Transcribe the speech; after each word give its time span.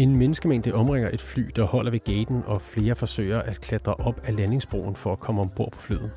En 0.00 0.18
menneskemængde 0.18 0.74
omringer 0.74 1.10
et 1.12 1.20
fly, 1.20 1.42
der 1.56 1.64
holder 1.64 1.90
ved 1.90 2.00
gaten, 2.04 2.42
og 2.46 2.62
flere 2.62 2.94
forsøger 2.94 3.38
at 3.38 3.60
klatre 3.60 3.94
op 3.94 4.20
af 4.24 4.36
landingsbroen 4.36 4.96
for 4.96 5.12
at 5.12 5.18
komme 5.18 5.40
ombord 5.40 5.72
på 5.72 5.80
flyet. 5.80 6.10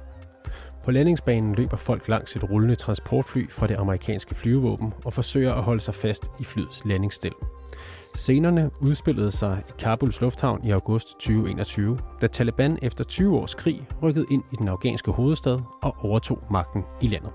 På 0.84 0.92
landingsbanen 0.92 1.56
løber 1.56 1.78
folk 1.78 2.08
langs 2.08 2.36
et 2.36 2.50
rullende 2.50 2.76
transportfly 2.76 3.50
fra 3.50 3.68
det 3.68 3.76
amerikanske 3.76 4.36
flyvevåben 4.36 4.92
og 5.06 5.14
forsøger 5.14 5.54
at 5.54 5.64
holde 5.64 5.80
sig 5.80 5.96
fast 5.96 6.32
i 6.40 6.44
flyets 6.44 6.86
landingsstil. 6.86 7.32
Scenerne 8.16 8.70
udspillede 8.82 9.32
sig 9.32 9.62
i 9.70 9.72
Kabuls 9.80 10.22
lufthavn 10.22 10.66
i 10.66 10.72
august 10.72 11.08
2021, 11.08 11.98
da 12.22 12.27
Taliban 12.27 12.77
efter 12.82 13.04
20 13.04 13.38
års 13.38 13.55
krig 13.55 13.88
rykkede 14.04 14.26
ind 14.32 14.44
i 14.54 14.55
den 14.55 14.68
afghanske 14.68 15.12
hovedstad 15.12 15.60
og 15.82 15.96
overtog 16.00 16.44
magten 16.52 16.84
i 17.02 17.08
landet. 17.08 17.32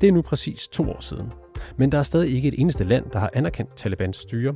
Det 0.00 0.08
er 0.08 0.12
nu 0.12 0.22
præcis 0.22 0.68
to 0.68 0.90
år 0.90 1.00
siden. 1.00 1.32
Men 1.78 1.92
der 1.92 1.98
er 1.98 2.02
stadig 2.02 2.34
ikke 2.34 2.48
et 2.48 2.54
eneste 2.58 2.84
land, 2.84 3.10
der 3.12 3.18
har 3.18 3.30
anerkendt 3.32 3.76
Talibans 3.76 4.16
styre. 4.16 4.54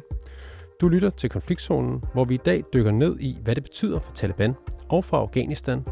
Du 0.80 0.88
lytter 0.88 1.10
til 1.10 1.30
konfliktzonen, 1.30 2.02
hvor 2.12 2.24
vi 2.24 2.34
i 2.34 2.44
dag 2.44 2.64
dykker 2.74 2.90
ned 2.90 3.16
i, 3.20 3.36
hvad 3.42 3.54
det 3.54 3.62
betyder 3.62 4.00
for 4.00 4.12
Taliban 4.12 4.54
og 4.90 5.04
for 5.04 5.16
Afghanistan, 5.16 5.84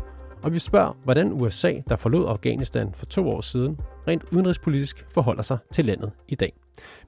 og 0.43 0.53
vi 0.53 0.59
spørger, 0.59 0.93
hvordan 1.05 1.33
USA, 1.33 1.73
der 1.89 1.97
forlod 1.97 2.29
Afghanistan 2.29 2.95
for 2.95 3.07
to 3.07 3.29
år 3.29 3.41
siden, 3.41 3.79
rent 4.09 4.25
udenrigspolitisk 4.33 5.07
forholder 5.15 5.43
sig 5.43 5.59
til 5.73 5.85
landet 5.85 6.13
i 6.29 6.35
dag. 6.35 6.53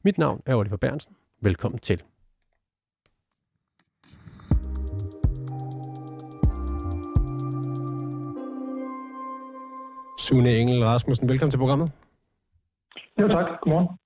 Mit 0.02 0.18
navn 0.18 0.42
er 0.46 0.54
Oliver 0.54 0.76
Bernsen. 0.76 1.16
Velkommen 1.40 1.78
til. 1.78 2.02
Sune 10.18 10.56
Engel 10.56 10.84
Rasmussen, 10.84 11.28
velkommen 11.28 11.50
til 11.50 11.58
programmet. 11.58 11.92
Jo 13.20 13.28
tak, 13.28 13.60
godmorgen. 13.60 14.05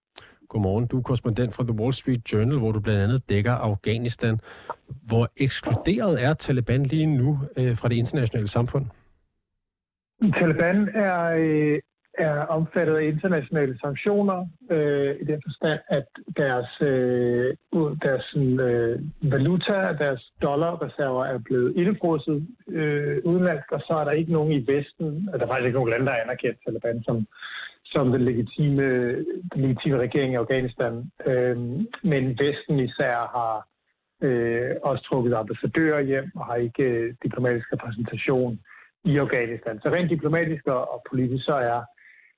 Godmorgen. 0.51 0.87
Du 0.87 0.99
er 0.99 1.03
korrespondent 1.03 1.55
fra 1.55 1.65
The 1.65 1.77
Wall 1.81 1.93
Street 1.93 2.33
Journal, 2.33 2.59
hvor 2.59 2.73
du 2.73 2.81
blandt 2.81 3.03
andet 3.03 3.29
dækker 3.29 3.53
Afghanistan. 3.53 4.35
Hvor 5.09 5.25
ekskluderet 5.37 6.23
er 6.25 6.35
Taliban 6.35 6.83
lige 6.83 7.07
nu 7.07 7.39
øh, 7.59 7.77
fra 7.77 7.89
det 7.89 7.97
internationale 7.97 8.49
samfund? 8.49 8.85
Taliban 10.39 10.89
er, 10.95 11.21
øh, 11.39 11.79
er 12.19 12.37
omfattet 12.57 12.97
af 12.97 13.05
internationale 13.05 13.79
sanktioner 13.79 14.47
øh, 14.71 15.17
i 15.23 15.25
den 15.25 15.41
forstand, 15.47 15.81
at 15.89 16.09
deres, 16.37 16.71
øh, 16.81 17.57
deres 18.03 18.27
øh, 18.37 18.99
valuta, 19.33 19.77
deres 20.05 20.33
dollarreserver 20.43 21.25
er 21.25 21.39
blevet 21.39 21.77
indefrosset 21.77 22.47
øh, 22.69 23.19
udenlandsk, 23.25 23.73
og 23.73 23.81
så 23.81 23.93
er 24.01 24.05
der 24.05 24.13
ikke 24.13 24.33
nogen 24.33 24.53
i 24.53 24.67
Vesten, 24.73 25.29
altså, 25.33 25.39
der 25.39 25.45
er 25.45 25.53
faktisk 25.53 25.67
ikke 25.67 25.79
nogen 25.79 25.91
lande, 25.91 26.07
der 26.07 26.13
anerkendt 26.13 26.59
Taliban 26.65 27.03
som, 27.03 27.27
som 27.93 28.13
den 28.13 28.25
legitime, 28.25 28.85
den 29.53 29.61
legitime 29.63 29.99
regering 29.99 30.33
i 30.33 30.37
Afghanistan. 30.37 31.11
Øh, 31.27 31.57
men 32.03 32.39
Vesten 32.41 32.79
især 32.79 33.17
har 33.37 33.67
øh, 34.23 34.77
også 34.83 35.05
trukket 35.05 35.35
ambassadører 35.35 36.01
hjem 36.01 36.31
og 36.37 36.47
har 36.47 36.55
ikke 36.55 36.83
øh, 36.83 37.15
diplomatisk 37.23 37.73
repræsentation 37.73 38.61
i 39.05 39.17
Afghanistan. 39.19 39.81
Så 39.83 39.89
rent 39.89 40.11
diplomatisk 40.11 40.67
og 40.67 41.03
politisk 41.11 41.45
så 41.45 41.55
er 41.55 41.81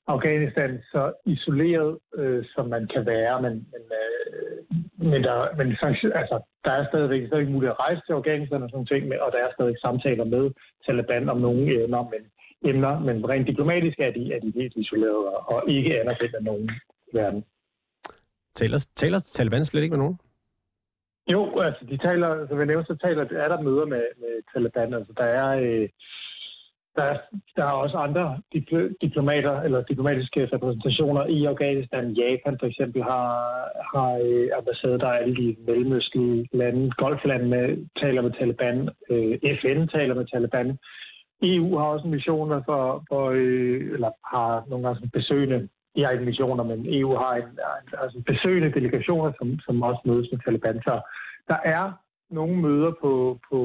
Afghanistan 0.06 0.83
så 0.92 1.12
isoleret, 1.27 1.98
øh, 2.14 2.45
som 2.55 2.69
man 2.69 2.89
kan 2.95 3.06
være, 3.06 3.42
men, 3.42 3.53
men, 3.73 3.84
øh, 4.00 4.56
men, 5.11 5.23
der, 5.23 5.56
men 5.56 5.69
altså, 6.23 6.36
der 6.64 6.70
er 6.70 6.86
stadigvæk, 6.89 7.27
stadig 7.27 7.50
muligt 7.50 7.70
at 7.70 7.78
rejse 7.78 8.03
til 8.06 8.12
Afghanistan 8.12 8.62
og 8.62 8.70
sådan 8.70 8.86
ting, 8.86 9.05
og 9.25 9.33
der 9.33 9.39
er 9.39 9.53
stadig 9.53 9.77
samtaler 9.80 10.25
med 10.25 10.50
Taliban 10.86 11.28
om 11.28 11.39
nogle 11.39 11.84
emner, 11.84 12.03
men, 12.03 12.23
emner, 12.64 13.00
men 13.00 13.28
rent 13.28 13.46
diplomatisk 13.46 13.98
er 13.98 14.12
de, 14.12 14.33
er 14.34 14.40
de 14.40 14.52
helt 14.55 14.77
isoleret 14.77 15.27
og, 15.52 15.64
ikke 15.68 16.00
anerkendt 16.00 16.34
af 16.34 16.45
nogen 16.45 16.70
i 17.12 17.17
verden. 17.17 17.45
Taler, 18.55 18.86
taler 18.96 19.18
Taliban 19.18 19.64
slet 19.64 19.83
ikke 19.83 19.96
med 19.96 20.05
nogen? 20.05 20.18
Jo, 21.28 21.61
altså 21.61 21.84
de 21.90 21.96
taler, 21.96 22.46
som 22.48 22.58
jeg 22.58 22.67
nævnte, 22.67 22.86
så 22.86 22.96
taler, 22.96 23.23
er 23.23 23.48
der 23.48 23.61
møder 23.61 23.86
med, 23.86 24.05
med 24.20 24.34
Taliban. 24.52 24.95
Altså 24.95 25.12
der 25.17 25.24
er, 25.24 25.48
øh, 25.61 25.89
der, 26.96 27.02
er, 27.02 27.18
der 27.56 27.64
er 27.64 27.70
også 27.84 27.96
andre 27.96 28.40
diplomater 29.00 29.61
eller 29.61 29.83
diplomatiske 29.83 30.48
repræsentationer 30.52 31.27
i 31.27 31.44
Afghanistan. 31.44 32.11
Japan 32.11 32.56
for 32.61 32.67
eksempel 32.67 33.02
har, 33.02 33.29
har 33.94 34.11
øh, 34.24 34.48
ambassader, 34.58 34.98
der 34.98 35.06
er 35.08 35.18
alle 35.23 35.36
de 35.36 35.56
mellemøstlige 35.67 36.48
lande. 36.52 36.90
Golflandene 36.90 37.89
taler 38.00 38.23
med 38.23 38.30
Taliban. 38.30 38.89
Øh, 39.11 39.39
FN 39.61 39.89
taler 39.89 40.14
med 40.14 40.27
Taliban. 40.27 40.79
EU 41.42 41.79
har 41.79 41.86
også 41.86 42.07
missioner 42.07 42.63
for, 42.64 43.05
for 43.08 43.30
øh, 43.30 43.92
eller 43.95 44.11
har 44.35 44.64
nogle 44.69 44.86
gange 44.86 45.11
besøgende 45.13 45.69
de 45.97 46.05
har 46.05 46.11
ikke 46.11 46.25
missioner, 46.25 46.64
men 46.64 46.95
EU 46.95 47.14
har 47.14 47.35
en, 47.35 47.58
altså 48.03 48.23
besøgende 48.27 48.73
delegationer, 48.73 49.33
som, 49.39 49.58
som 49.58 49.83
også 49.83 50.01
mødes 50.05 50.29
med 50.33 50.41
Taliban. 50.45 50.83
Så 50.83 51.01
der 51.48 51.58
er 51.64 51.92
nogle 52.30 52.57
møder 52.57 52.92
på, 53.01 53.41
på, 53.51 53.61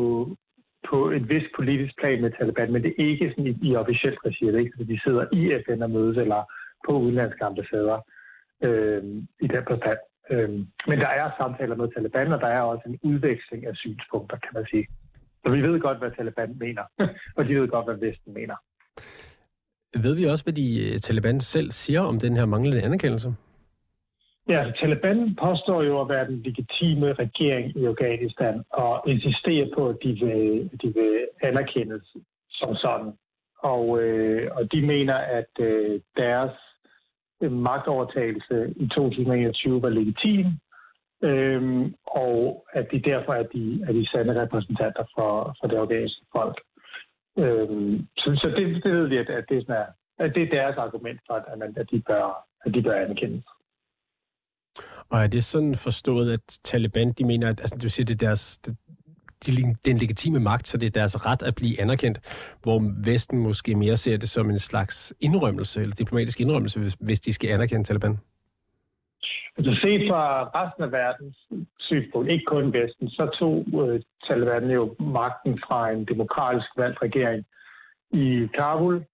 på 0.89 1.09
et 1.09 1.29
vist 1.29 1.51
politisk 1.55 1.93
plan 1.99 2.21
med 2.21 2.31
Taliban, 2.31 2.71
men 2.71 2.83
det 2.83 2.93
er 2.97 3.05
ikke 3.05 3.29
sådan 3.29 3.47
i, 3.47 3.57
i 3.61 3.75
officielt 3.75 4.19
regi. 4.25 4.45
Det 4.45 4.55
er 4.55 4.59
ikke 4.59 4.71
sådan, 4.77 4.95
de 4.95 5.01
sidder 5.03 5.25
i 5.31 5.63
FN 5.65 5.81
og 5.81 5.89
mødes, 5.89 6.17
eller 6.17 6.43
på 6.87 6.91
udenlandske 6.99 7.45
ambassader 7.45 7.99
øh, 8.63 9.03
i 9.41 9.47
den 9.47 9.63
forstand. 9.67 9.99
Øh, 10.31 10.49
men 10.89 10.99
der 10.99 11.07
er 11.07 11.31
samtaler 11.37 11.75
med 11.75 11.87
Taliban, 11.95 12.33
og 12.33 12.41
der 12.41 12.47
er 12.47 12.61
også 12.61 12.83
en 12.85 12.99
udveksling 13.03 13.65
af 13.65 13.75
synspunkter, 13.75 14.37
kan 14.37 14.53
man 14.53 14.65
sige. 14.71 14.87
Så 15.47 15.53
vi 15.53 15.61
ved 15.61 15.79
godt, 15.79 15.97
hvad 15.97 16.11
Taliban 16.11 16.57
mener, 16.59 16.83
og 17.37 17.45
de 17.45 17.55
ved 17.55 17.67
godt, 17.67 17.85
hvad 17.85 18.07
Vesten 18.07 18.33
mener. 18.33 18.55
Ved 20.03 20.15
vi 20.15 20.25
også, 20.25 20.43
hvad 20.43 20.53
de 20.53 20.67
øh, 20.85 20.97
Taliban 20.97 21.41
selv 21.41 21.71
siger 21.71 22.01
om 22.01 22.19
den 22.19 22.37
her 22.37 22.45
manglende 22.45 22.81
anerkendelse? 22.81 23.35
Ja, 24.49 24.59
altså, 24.63 24.81
Taliban 24.81 25.35
påstår 25.35 25.83
jo 25.83 26.01
at 26.01 26.09
være 26.09 26.27
den 26.27 26.41
legitime 26.43 27.13
regering 27.13 27.77
i 27.77 27.85
Afghanistan 27.85 28.63
og 28.69 29.03
insisterer 29.07 29.67
på, 29.75 29.89
at 29.89 29.97
de 30.03 30.09
vil, 30.09 30.69
de 30.81 30.87
vil 30.93 31.27
anerkendes 31.41 32.15
som 32.49 32.75
sådan. 32.75 33.11
Og, 33.59 34.01
øh, 34.01 34.51
og 34.51 34.71
de 34.71 34.81
mener, 34.81 35.15
at 35.15 35.51
øh, 35.59 35.99
deres 36.17 36.51
magtovertagelse 37.41 38.73
i 38.75 38.87
2021 38.87 39.81
var 39.81 39.89
legitim, 39.89 40.45
øhm, 41.23 41.95
og 42.05 42.65
at 42.73 42.87
de 42.91 42.99
derfor 43.01 43.33
er 43.33 43.43
de, 43.43 43.83
er 43.87 43.91
de 43.91 44.07
sande 44.07 44.41
repræsentanter 44.41 45.03
for, 45.15 45.55
for 45.59 45.67
det 45.67 45.77
afghanske 45.77 46.25
folk. 46.31 46.61
Øhm, 47.37 48.07
så 48.17 48.39
så 48.41 48.47
det, 48.47 48.83
det 48.83 48.91
ved 48.91 49.07
vi, 49.07 49.17
at, 49.17 49.29
at, 49.29 49.45
det, 49.49 49.69
er, 49.69 49.85
at 50.19 50.31
det 50.35 50.43
er 50.43 50.49
deres 50.49 50.77
argument 50.77 51.19
for, 51.27 51.33
at, 51.33 51.57
man, 51.59 51.73
at, 51.77 51.87
de, 51.91 52.01
bør, 52.01 52.45
at 52.65 52.73
de 52.73 52.81
bør 52.81 53.01
anerkendes. 53.03 53.43
Og 55.09 55.23
er 55.23 55.27
det 55.27 55.43
sådan 55.43 55.75
forstået, 55.75 56.31
at 56.31 56.59
Taliban, 56.63 57.11
de 57.11 57.25
mener, 57.25 57.49
at 57.49 57.59
altså, 57.59 57.77
du 57.81 57.89
siger, 57.89 58.05
det 58.05 58.13
er 58.13 58.27
deres, 58.27 58.57
det, 58.57 58.77
de, 59.45 59.75
den 59.85 59.97
legitime 59.97 60.39
magt, 60.39 60.67
så 60.67 60.77
det 60.77 60.87
er 60.87 60.99
deres 60.99 61.25
ret 61.25 61.43
at 61.43 61.55
blive 61.55 61.81
anerkendt, 61.81 62.19
hvor 62.63 62.93
Vesten 63.05 63.39
måske 63.39 63.75
mere 63.75 63.97
ser 63.97 64.17
det 64.17 64.29
som 64.29 64.49
en 64.49 64.59
slags 64.59 65.13
indrømmelse, 65.19 65.81
eller 65.81 65.95
diplomatisk 65.95 66.41
indrømmelse, 66.41 66.79
hvis, 66.79 66.93
hvis 66.99 67.19
de 67.19 67.33
skal 67.33 67.49
anerkende 67.49 67.83
Taliban? 67.83 68.17
Altså 69.57 69.79
set 69.81 70.09
fra 70.09 70.43
resten 70.43 70.83
af 70.83 70.91
verdens 70.91 71.37
synspunkt, 71.79 72.29
ikke 72.29 72.45
kun 72.45 72.73
Vesten, 72.73 73.09
så 73.09 73.25
tog 73.39 73.65
øh, 73.87 74.01
Taliban 74.27 74.69
jo 74.71 74.95
magten 74.99 75.59
fra 75.67 75.89
en 75.89 76.05
demokratisk 76.05 76.67
valgt 76.77 77.01
regering 77.01 77.45
i 78.11 78.47
Kabul 78.53 79.05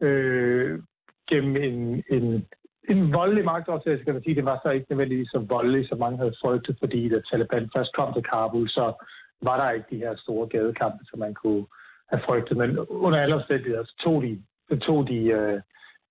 øh, 0.00 0.82
gennem 1.30 1.56
en, 1.56 2.04
en 2.10 2.46
en 2.88 3.12
voldelig 3.12 3.44
magtovertagelse, 3.44 4.04
kan 4.04 4.14
man 4.14 4.22
sige. 4.22 4.34
Det 4.34 4.44
var 4.44 4.60
så 4.62 4.70
ikke 4.70 4.86
nødvendigvis 4.90 5.28
så 5.28 5.38
voldelig, 5.38 5.88
som 5.88 5.98
mange 5.98 6.18
havde 6.18 6.34
frygtet, 6.42 6.76
fordi 6.78 7.08
da 7.08 7.20
Taliban 7.20 7.70
først 7.76 7.92
kom 7.94 8.12
til 8.12 8.22
Kabul, 8.22 8.68
så 8.68 9.04
var 9.42 9.56
der 9.56 9.70
ikke 9.70 9.86
de 9.90 9.96
her 10.04 10.16
store 10.16 10.48
gadekampe, 10.48 11.04
som 11.10 11.18
man 11.18 11.34
kunne 11.34 11.66
have 12.10 12.22
frygtet. 12.26 12.56
Men 12.56 12.78
under 12.78 13.18
alle 13.18 13.34
omstændigheder, 13.34 13.84
så 13.84 13.94
tog 14.04 14.22
de, 14.22 14.42
så 14.68 14.78
tog 14.78 15.08
de 15.08 15.18
øh, 15.38 15.60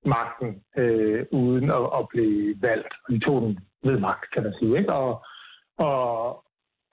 magten 0.06 0.64
øh, 0.78 1.26
uden 1.32 1.72
at, 1.72 1.86
at 2.00 2.08
blive 2.10 2.56
valgt. 2.62 2.94
Og 3.08 3.14
de 3.14 3.20
tog 3.20 3.42
den 3.42 3.60
ved 3.84 4.00
magt, 4.00 4.32
kan 4.34 4.44
man 4.44 4.54
sige. 4.60 4.78
Ikke? 4.78 4.94
Og, 4.94 5.26
og, 5.78 6.28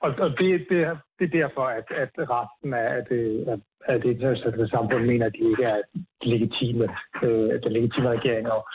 og, 0.01 0.11
og 0.19 0.31
det, 0.39 0.67
det, 0.71 0.99
det 1.19 1.25
er 1.25 1.39
derfor, 1.41 1.65
at, 1.65 1.85
at 1.91 2.11
resten 2.19 2.75
af 2.75 3.05
det, 3.11 3.61
af 3.87 4.01
det 4.01 4.11
internationale 4.11 4.69
samfund 4.69 5.07
mener, 5.07 5.27
at 5.27 5.33
de 5.33 5.51
ikke 5.51 5.65
er 5.65 5.81
legitime, 6.23 6.89
øh, 7.23 7.63
den 7.63 7.73
legitime 7.73 8.09
regering. 8.09 8.51
Og, 8.51 8.69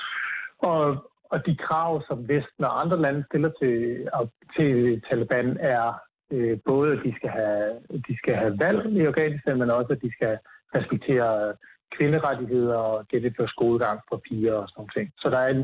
og, 0.60 1.12
og 1.24 1.46
de 1.46 1.56
krav, 1.56 2.04
som 2.08 2.30
Vesten 2.30 2.64
og 2.64 2.82
andre 2.82 3.02
lande 3.02 3.24
stiller 3.30 3.52
til, 3.62 4.08
til 4.56 5.02
Taliban, 5.10 5.58
er 5.60 5.94
øh, 6.32 6.58
både, 6.66 6.92
at 6.94 7.00
de 7.04 7.14
skal, 7.16 7.30
have, 7.30 7.80
de 8.08 8.18
skal 8.18 8.36
have 8.36 8.60
valg 8.60 8.92
i 8.92 9.06
Afghanistan, 9.06 9.58
men 9.60 9.70
også, 9.70 9.94
at 9.94 10.02
de 10.02 10.12
skal 10.12 10.38
respektere 10.76 11.54
kvinderettigheder 11.96 12.76
og 12.76 13.08
gennemføre 13.08 13.48
skolegang 13.48 14.00
for 14.10 14.22
piger 14.26 14.54
og 14.54 14.68
sådan 14.70 14.88
noget. 14.96 15.12
Så 15.22 15.30
der 15.30 15.38
er 15.38 15.50
en, 15.58 15.64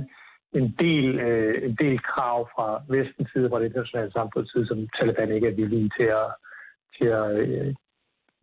en, 0.60 0.76
del, 0.80 1.20
øh, 1.20 1.64
en 1.68 1.76
del 1.76 2.00
krav 2.00 2.50
fra 2.56 2.68
vestens 2.90 3.30
side, 3.34 3.50
fra 3.50 3.60
det 3.60 3.66
internationale 3.66 4.12
samfunds 4.12 4.52
side, 4.52 4.68
som 4.68 4.88
Taliban 4.98 5.32
ikke 5.32 5.48
er 5.48 5.56
villige 5.56 5.90
til 5.98 6.08
at, 6.22 6.30
til 6.98 7.08
at, 7.22 7.28
øh, 7.44 7.68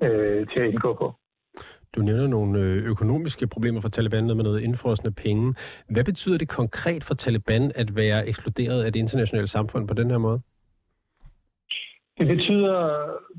øh, 0.03 0.47
til 0.51 0.61
at 0.61 0.69
indgå 0.73 0.95
på. 0.95 1.15
Du 1.97 2.01
nævner 2.03 2.27
nogle 2.27 2.61
øh, 2.61 2.85
økonomiske 2.85 3.47
problemer 3.47 3.81
for 3.81 3.89
Taliban 3.89 4.27
med 4.27 4.35
noget 4.35 4.61
indfrosne 4.61 5.13
penge. 5.13 5.55
Hvad 5.89 6.05
betyder 6.05 6.39
det 6.39 6.49
konkret 6.49 7.05
for 7.05 7.15
Taliban 7.15 7.73
at 7.75 7.97
være 7.97 8.29
ekskluderet 8.29 8.85
af 8.85 8.93
det 8.93 9.01
internationale 9.01 9.47
samfund 9.47 9.89
på 9.89 9.95
den 9.95 10.11
her 10.11 10.19
måde? 10.19 10.41
Det 12.19 12.27
betyder 12.29 12.79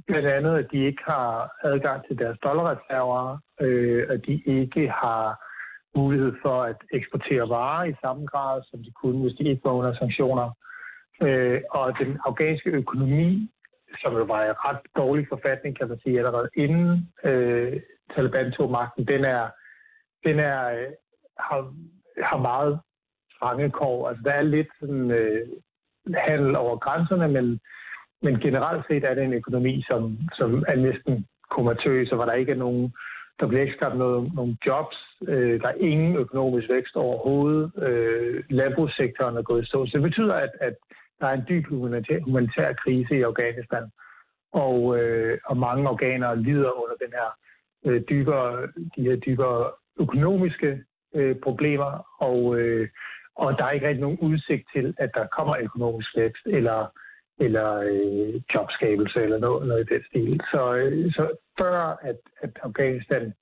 blandt 0.07 0.27
andet, 0.27 0.57
at 0.57 0.67
de 0.71 0.85
ikke 0.85 1.03
har 1.05 1.51
adgang 1.63 2.07
til 2.07 2.17
deres 2.17 2.37
dollarreserver, 2.43 3.37
øh, 3.61 4.05
at 4.09 4.25
de 4.25 4.41
ikke 4.45 4.89
har 4.89 5.51
mulighed 5.95 6.33
for 6.41 6.63
at 6.63 6.75
eksportere 6.93 7.49
varer 7.49 7.83
i 7.83 7.95
samme 8.01 8.25
grad, 8.25 8.61
som 8.69 8.83
de 8.83 8.91
kunne, 8.91 9.21
hvis 9.21 9.33
de 9.33 9.43
ikke 9.43 9.61
var 9.63 9.71
under 9.71 9.93
sanktioner. 9.95 10.51
Øh, 11.21 11.61
og 11.69 11.93
den 11.99 12.19
afghanske 12.25 12.69
økonomi, 12.69 13.51
som 14.01 14.13
jo 14.13 14.23
var 14.23 14.43
i 14.43 14.51
ret 14.51 14.79
dårlig 14.97 15.27
forfatning, 15.29 15.77
kan 15.77 15.87
man 15.87 15.99
sige, 15.99 16.17
allerede 16.17 16.49
inden 16.55 17.11
øh, 17.23 17.81
Taliban 18.15 18.51
tog 18.51 18.71
magten, 18.71 19.07
den 19.07 19.25
er, 19.25 19.49
den 20.25 20.39
er, 20.39 20.69
øh, 20.69 20.91
har, 21.39 21.73
har 22.23 22.37
meget 22.37 22.79
trange 23.39 23.69
kår. 23.69 24.07
Altså, 24.09 24.23
der 24.23 24.31
er 24.31 24.41
lidt 24.41 24.67
sådan, 24.79 25.11
øh, 25.11 25.47
handel 26.15 26.55
over 26.55 26.77
grænserne, 26.77 27.27
men, 27.27 27.59
men 28.21 28.39
generelt 28.39 28.85
set 28.87 29.03
er 29.03 29.13
det 29.13 29.23
en 29.23 29.33
økonomi, 29.33 29.83
som, 29.87 30.17
som 30.33 30.65
er 30.67 30.75
næsten 30.75 31.25
komatøs, 31.51 32.11
og 32.11 32.15
hvor 32.15 32.25
der 32.25 32.33
ikke 32.33 32.51
er 32.51 32.63
nogen 32.65 32.93
der 33.41 33.47
bliver 33.47 33.61
ikke 33.61 33.75
skabt 33.75 33.97
noget, 33.97 34.33
nogle 34.33 34.57
jobs. 34.65 34.97
Øh, 35.27 35.61
der 35.61 35.67
er 35.67 35.83
ingen 35.91 36.15
økonomisk 36.15 36.69
vækst 36.69 36.95
overhovedet. 36.95 37.71
Øh, 37.87 38.43
landbrugssektoren 38.49 39.37
er 39.37 39.41
gået 39.41 39.63
i 39.63 39.65
stå. 39.65 39.85
Så 39.85 39.91
det 39.93 40.01
betyder, 40.01 40.33
at, 40.33 40.49
at 40.61 40.75
der 41.19 41.27
er 41.27 41.33
en 41.33 41.45
dyb 41.49 41.65
humanitær, 41.67 42.19
humanitær 42.19 42.73
krise 42.73 43.17
i 43.17 43.21
Afghanistan. 43.21 43.83
Og, 44.53 44.97
øh, 44.99 45.37
og 45.45 45.57
mange 45.57 45.89
organer 45.89 46.35
lider 46.35 46.71
under 46.83 46.95
den 47.03 47.11
her 47.19 47.29
øh, 47.85 48.01
dybere, 48.09 48.67
de 48.95 49.01
her 49.01 49.15
dybere 49.15 49.71
økonomiske 49.99 50.83
øh, 51.15 51.35
problemer. 51.43 51.91
Og, 52.19 52.59
øh, 52.59 52.89
og 53.35 53.57
der 53.57 53.65
er 53.65 53.71
ikke 53.71 53.87
rigtig 53.87 54.01
nogen 54.01 54.19
udsigt 54.19 54.67
til, 54.75 54.93
at 54.97 55.11
der 55.13 55.27
kommer 55.27 55.55
økonomisk 55.61 56.09
vækst 56.17 56.45
eller 56.45 56.87
eller 57.45 57.67
øh, 57.91 58.41
jobskabelse 58.53 59.19
eller 59.23 59.37
noget, 59.37 59.67
noget 59.67 59.81
i 59.85 59.93
den 59.93 60.03
stil. 60.09 60.41
Så, 60.51 60.75
øh, 60.75 61.11
så 61.11 61.23
før 61.59 61.77
at, 62.09 62.19
at 62.41 62.51
Afghanistan 62.63 63.33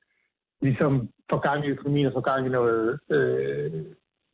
ligesom 0.62 1.10
får 1.30 1.40
gang 1.40 1.66
i 1.66 1.70
økonomien 1.70 2.06
og 2.08 2.14
får 2.14 2.28
gang 2.32 2.46
i 2.46 2.50
noget, 2.50 3.00
øh, 3.10 3.72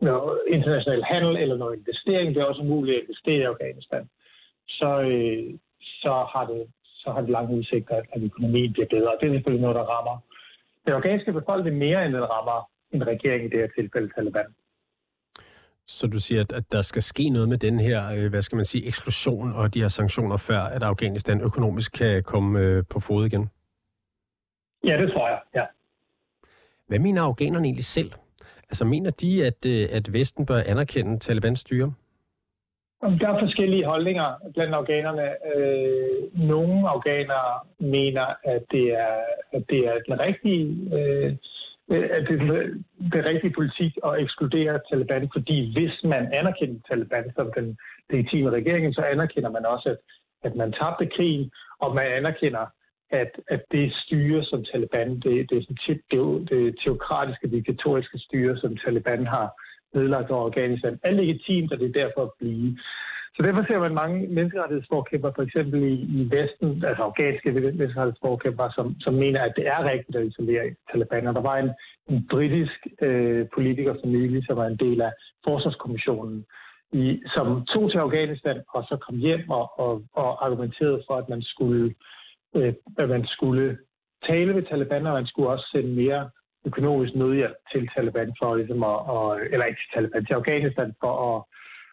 noget 0.02 0.40
international 0.48 1.04
handel 1.04 1.38
eller 1.38 1.58
noget 1.58 1.80
investering, 1.80 2.36
det 2.36 2.42
er 2.42 2.46
også 2.46 2.64
muligt 2.64 2.98
at 2.98 3.04
investere 3.04 3.42
i 3.42 3.52
Afghanistan, 3.54 4.10
så, 4.68 5.02
øh, 5.02 5.54
så, 5.82 6.14
har 6.34 6.46
det, 6.52 6.68
så 6.84 7.12
har 7.12 7.22
det 7.22 7.30
lange 7.30 7.58
udsigter, 7.58 7.96
at 8.14 8.24
økonomien 8.24 8.74
bliver 8.74 8.88
bedre. 8.88 9.18
Det 9.20 9.28
er 9.28 9.34
selvfølgelig 9.34 9.62
noget, 9.62 9.76
der 9.76 9.92
rammer 9.94 10.18
den 10.86 10.94
afghanske 10.94 11.32
befolkning 11.34 11.78
mere, 11.78 12.06
end 12.06 12.14
den 12.14 12.30
rammer 12.30 12.70
en 12.92 13.08
regering 13.08 13.46
i 13.46 13.50
det 13.50 13.60
her 13.60 13.68
tilfælde 13.78 14.10
Taliban. 14.16 14.46
Så 15.88 16.08
du 16.08 16.20
siger, 16.20 16.42
at, 16.42 16.72
der 16.72 16.82
skal 16.82 17.02
ske 17.02 17.30
noget 17.30 17.50
med 17.50 17.58
den 17.58 17.80
her, 17.80 18.12
øh, 18.12 18.30
hvad 18.30 18.42
skal 18.42 18.56
man 18.56 18.66
sige, 18.66 18.88
eksplosion 18.88 19.52
og 19.54 19.74
de 19.74 19.82
her 19.82 19.88
sanktioner, 19.88 20.38
før 20.38 20.60
at 20.60 20.84
Afghanistan 20.84 21.42
økonomisk 21.42 21.92
kan 21.92 22.24
komme 22.24 22.60
øh, 22.60 22.84
på 22.90 23.00
fod 23.00 23.26
igen? 23.26 23.50
Ja, 24.84 24.98
det 25.02 25.12
tror 25.12 25.28
jeg, 25.28 25.40
ja. 25.56 25.66
Hvad 26.88 27.00
mener 27.00 27.22
afghanerne 27.22 27.66
egentlig 27.68 27.86
selv? 27.86 28.12
Altså 28.70 28.86
mener 28.86 29.12
de, 29.12 29.46
at, 29.46 29.66
øh, 29.66 29.88
at 29.92 30.14
Vesten 30.14 30.46
bør 30.46 30.62
anerkende 30.66 31.20
Talibans 31.20 31.60
styre? 31.60 31.94
Der 33.02 33.30
er 33.30 33.40
forskellige 33.40 33.86
holdninger 33.86 34.36
blandt 34.54 34.74
afghanerne. 34.74 35.28
nogle 36.34 36.90
afghanere 36.90 37.60
mener, 37.80 38.26
at 38.44 38.64
det 38.72 38.94
er, 38.94 39.18
at 39.52 39.64
det 39.70 39.80
er 39.80 40.00
den 40.08 40.20
rigtige 40.20 40.90
Øh, 40.98 41.36
Øh, 41.92 42.10
at 42.12 42.28
det 42.28 42.42
er 42.42 42.54
øh, 42.54 42.76
det 43.14 43.26
rigtige 43.26 43.54
politik 43.54 43.98
at 44.06 44.22
ekskludere 44.22 44.80
Taliban, 44.90 45.30
fordi 45.34 45.74
hvis 45.74 46.04
man 46.04 46.34
anerkender 46.34 46.80
Taliban 46.90 47.32
som 47.36 47.52
den 47.58 47.78
legitime 48.10 48.50
regering, 48.50 48.96
så 48.96 49.02
anerkender 49.02 49.50
man 49.50 49.66
også, 49.66 49.90
at, 49.90 49.98
at 50.44 50.56
man 50.56 50.72
tabte 50.72 51.06
krigen, 51.16 51.52
og 51.80 51.96
man 51.96 52.08
anerkender, 52.08 52.66
at, 53.12 53.32
at 53.48 53.64
det 53.72 53.94
styre 53.94 54.44
som 54.44 54.64
Taliban, 54.64 55.20
det, 55.20 55.50
det, 55.50 55.68
det, 55.88 56.02
det, 56.12 56.50
det 56.50 56.76
teokratiske, 56.84 57.48
diktatoriske 57.48 58.20
styre, 58.20 58.58
som 58.58 58.78
Taliban 58.78 59.26
har 59.28 59.48
nedlagt 59.94 60.32
over 60.32 60.46
Afghanistan, 60.46 61.00
er 61.04 61.12
legitimt, 61.12 61.72
og 61.74 61.80
det 61.80 61.88
er 61.88 62.02
derfor 62.04 62.24
at 62.24 62.32
blive. 62.40 62.78
Så 63.36 63.44
derfor 63.44 63.64
ser 63.68 63.80
man 63.80 63.94
mange 63.94 64.28
menneskerettighedsforkæmper, 64.28 65.32
for 65.36 65.42
eksempel 65.42 65.84
i, 65.84 65.94
i 66.20 66.30
Vesten, 66.36 66.86
altså 66.86 67.04
afghanske 67.04 67.52
menneskerettighedsforkæmper, 67.52 68.70
som, 68.76 68.96
som 69.00 69.14
mener, 69.14 69.42
at 69.42 69.54
det 69.56 69.68
er 69.68 69.90
rigtigt 69.92 70.18
at 70.18 70.28
isolere 70.28 70.76
Taliban. 70.92 71.28
Og 71.28 71.36
der 71.36 71.42
var 71.42 71.58
en, 71.58 71.70
en 72.10 72.28
britisk 72.32 72.88
øh, 73.02 73.48
politiker 73.56 73.94
for 73.94 74.08
nylig, 74.08 74.46
som 74.46 74.58
var 74.58 74.66
en 74.66 74.78
del 74.78 75.02
af 75.02 75.12
Forsvarskommissionen, 75.44 76.46
i, 76.92 77.22
som 77.34 77.66
tog 77.66 77.92
til 77.92 77.98
Afghanistan 77.98 78.62
og 78.68 78.84
så 78.84 78.98
kom 78.98 79.16
hjem 79.18 79.50
og, 79.50 79.80
og, 79.80 80.04
og 80.14 80.46
argumenterede 80.46 81.04
for, 81.08 81.16
at 81.16 81.30
man 81.30 81.42
skulle, 81.42 81.96
øh, 82.56 82.74
at 82.98 83.10
man 83.10 83.26
skulle 83.26 83.78
tale 84.28 84.54
med 84.54 84.64
Taliban, 84.64 85.08
og 85.08 85.14
man 85.14 85.28
skulle 85.28 85.50
også 85.50 85.68
sende 85.72 85.96
mere 85.96 86.30
økonomisk 86.66 87.16
nødhjælp 87.16 87.58
til 87.72 87.90
Taliban 87.96 88.36
for 88.40 88.56
ligesom 88.56 88.84
at, 88.84 89.00
og, 89.16 89.40
eller 89.52 89.66
ikke 89.66 89.80
til 89.82 89.92
Taliban, 89.94 90.26
til 90.26 90.34
Afghanistan 90.34 90.94
for 91.02 91.14
at, 91.28 91.44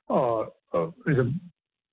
og, 0.08 0.54
og 0.72 0.94
ligesom, 1.06 1.34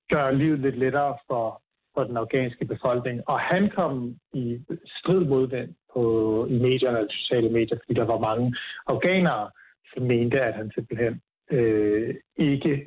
gøre 0.09 0.35
livet 0.35 0.59
lidt 0.59 0.77
lettere 0.77 1.17
for, 1.27 1.61
for 1.93 2.03
den 2.03 2.17
afghanske 2.17 2.65
befolkning. 2.65 3.21
Og 3.27 3.39
han 3.39 3.69
kom 3.75 4.15
i 4.33 4.59
strid 4.85 5.25
mod 5.25 5.47
den 5.47 5.75
på, 5.93 6.03
i 6.49 6.57
medierne 6.59 6.99
og 6.99 7.07
sociale 7.09 7.49
medier, 7.49 7.77
fordi 7.77 7.93
der 7.99 8.05
var 8.05 8.19
mange 8.19 8.55
afghanere, 8.87 9.49
som 9.93 10.03
mente, 10.03 10.41
at 10.41 10.53
han 10.53 10.71
simpelthen 10.75 11.21
øh, 11.51 12.15
ikke, 12.37 12.85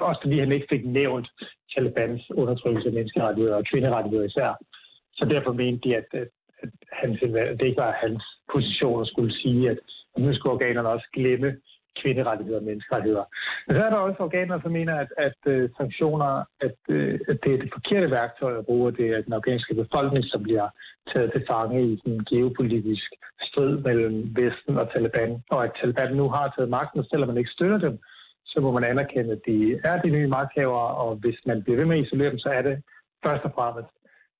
også 0.00 0.20
fordi 0.22 0.38
han 0.38 0.52
ikke 0.52 0.66
fik 0.70 0.84
nævnt 0.86 1.28
Talibans 1.74 2.30
undertrykkelse 2.30 2.88
af 2.88 2.94
menneskerettigheder 2.94 3.56
og 3.56 3.64
kvinderettigheder 3.72 4.24
især. 4.24 4.64
Så 5.12 5.24
derfor 5.24 5.52
mente 5.52 5.88
de, 5.88 5.96
at, 5.96 6.06
at, 6.12 6.28
at, 6.62 6.70
han, 6.92 7.10
at 7.36 7.60
det 7.60 7.66
ikke 7.66 7.82
var 7.82 7.98
hans 8.02 8.24
position 8.52 9.00
at 9.00 9.08
skulle 9.08 9.34
sige, 9.34 9.70
at 9.70 9.78
nu 10.18 10.34
skulle 10.34 10.52
afghanerne 10.52 10.88
også 10.88 11.08
glemme 11.12 11.56
kvinderettigheder 12.02 12.58
og 12.58 12.64
menneskerettigheder. 12.64 13.24
Men 13.66 13.76
så 13.76 13.82
er 13.84 13.90
der 13.90 13.96
også 13.96 14.22
organer, 14.22 14.60
som 14.60 14.72
mener, 14.72 14.94
at, 15.04 15.10
at 15.26 15.38
uh, 15.52 15.70
sanktioner, 15.76 16.30
at, 16.66 16.76
uh, 16.88 17.14
at 17.30 17.36
det 17.44 17.50
er 17.54 17.60
det 17.62 17.70
forkerte 17.72 18.10
værktøj 18.10 18.58
at 18.58 18.66
bruge, 18.66 18.92
det 18.92 19.06
er 19.10 19.22
den 19.22 19.32
afghanske 19.32 19.74
befolkning, 19.74 20.24
som 20.24 20.42
bliver 20.42 20.68
taget 21.12 21.32
til 21.32 21.44
fange 21.50 21.82
i 21.90 22.00
en 22.06 22.24
geopolitisk 22.24 23.10
strid 23.42 23.78
mellem 23.78 24.36
Vesten 24.36 24.78
og 24.78 24.92
Taliban, 24.92 25.42
og 25.50 25.64
at 25.64 25.72
Taliban 25.80 26.16
nu 26.16 26.28
har 26.28 26.52
taget 26.56 26.70
magten, 26.70 27.00
og 27.00 27.06
selvom 27.10 27.28
man 27.28 27.38
ikke 27.38 27.56
støtter 27.56 27.78
dem, 27.78 27.98
så 28.46 28.60
må 28.60 28.70
man 28.72 28.84
anerkende, 28.84 29.32
at 29.32 29.40
de 29.46 29.80
er 29.84 30.02
de 30.02 30.10
nye 30.10 30.26
magthavere, 30.26 30.88
og 31.02 31.16
hvis 31.16 31.38
man 31.46 31.62
bliver 31.62 31.76
ved 31.76 31.84
med 31.86 31.98
at 31.98 32.04
isolere 32.04 32.30
dem, 32.30 32.38
så 32.38 32.48
er 32.48 32.62
det 32.62 32.82
først 33.24 33.44
og 33.44 33.52
fremmest 33.54 33.90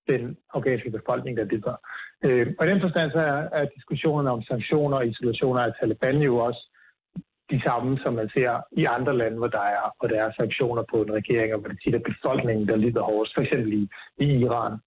den 0.08 0.36
afghanske 0.54 0.90
befolkning, 0.90 1.36
der 1.36 1.44
lider. 1.44 1.76
Øh, 2.24 2.46
og 2.58 2.66
i 2.66 2.70
den 2.70 2.80
forstand 2.80 3.10
så 3.10 3.18
er, 3.18 3.42
er 3.58 3.64
diskussionerne 3.76 4.30
om 4.30 4.42
sanktioner 4.42 4.96
og 4.96 5.06
isolationer 5.06 5.60
af 5.60 5.72
Taliban 5.80 6.18
jo 6.18 6.36
også 6.36 6.62
de 7.50 7.60
samme, 7.66 7.98
som 7.98 8.12
man 8.14 8.28
ser 8.28 8.50
i 8.72 8.84
andre 8.84 9.16
lande, 9.16 9.38
hvor 9.38 9.52
der 9.56 9.66
er, 9.76 9.84
hvor 9.98 10.08
der 10.08 10.18
er 10.24 10.32
sanktioner 10.32 10.84
på 10.90 11.02
en 11.02 11.12
regering, 11.12 11.54
og 11.54 11.60
hvor 11.60 11.68
det 11.68 11.78
tit 11.84 11.94
er 11.94 12.08
befolkningen, 12.10 12.68
der 12.68 12.76
lider 12.76 13.02
hårdest, 13.02 13.34
f.eks. 13.34 13.52
i, 13.52 13.88
i 14.24 14.26
Iran 14.44 14.78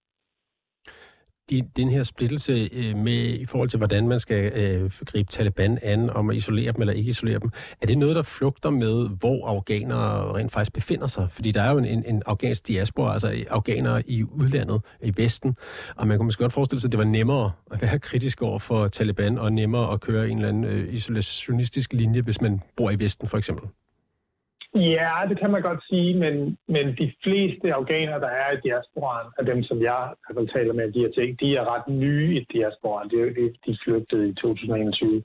de, 1.50 1.62
den 1.76 1.90
her 1.90 2.02
splittelse 2.02 2.68
øh, 2.72 2.96
med 2.96 3.38
i 3.38 3.46
forhold 3.46 3.68
til, 3.68 3.76
hvordan 3.76 4.08
man 4.08 4.20
skal 4.20 4.52
øh, 4.52 4.90
gribe 5.06 5.32
Taliban 5.32 5.78
an, 5.82 6.10
om 6.10 6.30
at 6.30 6.36
isolere 6.36 6.72
dem 6.72 6.80
eller 6.80 6.94
ikke 6.94 7.10
isolere 7.10 7.38
dem, 7.38 7.50
er 7.82 7.86
det 7.86 7.98
noget, 7.98 8.16
der 8.16 8.22
flugter 8.22 8.70
med, 8.70 9.08
hvor 9.18 9.46
afghanere 9.46 10.36
rent 10.36 10.52
faktisk 10.52 10.72
befinder 10.72 11.06
sig? 11.06 11.28
Fordi 11.30 11.50
der 11.50 11.62
er 11.62 11.70
jo 11.70 11.78
en, 11.78 11.84
en, 11.84 12.04
en 12.06 12.22
afghansk 12.26 12.68
diaspora, 12.68 13.12
altså 13.12 13.44
afghanere 13.50 14.10
i 14.10 14.24
udlandet, 14.24 14.80
i 15.02 15.12
Vesten, 15.16 15.56
og 15.96 16.08
man 16.08 16.16
kunne 16.16 16.26
måske 16.26 16.42
godt 16.42 16.52
forestille 16.52 16.80
sig, 16.80 16.88
at 16.88 16.92
det 16.92 16.98
var 16.98 17.04
nemmere 17.04 17.52
at 17.70 17.82
være 17.82 17.98
kritisk 17.98 18.42
over 18.42 18.58
for 18.58 18.88
Taliban, 18.88 19.38
og 19.38 19.52
nemmere 19.52 19.92
at 19.92 20.00
køre 20.00 20.28
en 20.28 20.36
eller 20.36 20.48
anden 20.48 20.64
øh, 20.64 20.94
isolationistisk 20.94 21.92
linje, 21.92 22.20
hvis 22.20 22.40
man 22.40 22.60
bor 22.76 22.90
i 22.90 22.98
Vesten 22.98 23.28
for 23.28 23.38
eksempel. 23.38 23.68
Ja, 24.78 25.14
det 25.28 25.38
kan 25.38 25.50
man 25.50 25.62
godt 25.62 25.82
sige, 25.90 26.18
men, 26.18 26.58
men 26.68 26.86
de 26.96 27.12
fleste 27.24 27.74
afghanere, 27.74 28.20
der 28.20 28.28
er 28.28 28.52
i 28.52 28.60
diasporaen, 28.64 29.28
af 29.38 29.44
dem, 29.44 29.62
som 29.62 29.82
jeg 29.82 30.14
i 30.30 30.32
hvert 30.32 30.50
taler 30.54 30.72
med 30.72 30.92
de 30.92 31.00
her 31.00 31.10
ting, 31.10 31.40
de 31.40 31.56
er 31.56 31.74
ret 31.74 31.88
nye 31.94 32.36
i 32.36 32.46
diasporaen. 32.52 33.10
De, 33.10 33.16
de, 33.16 33.54
de 33.66 33.78
flygtede 33.84 34.28
i 34.28 34.34
2021. 34.34 35.22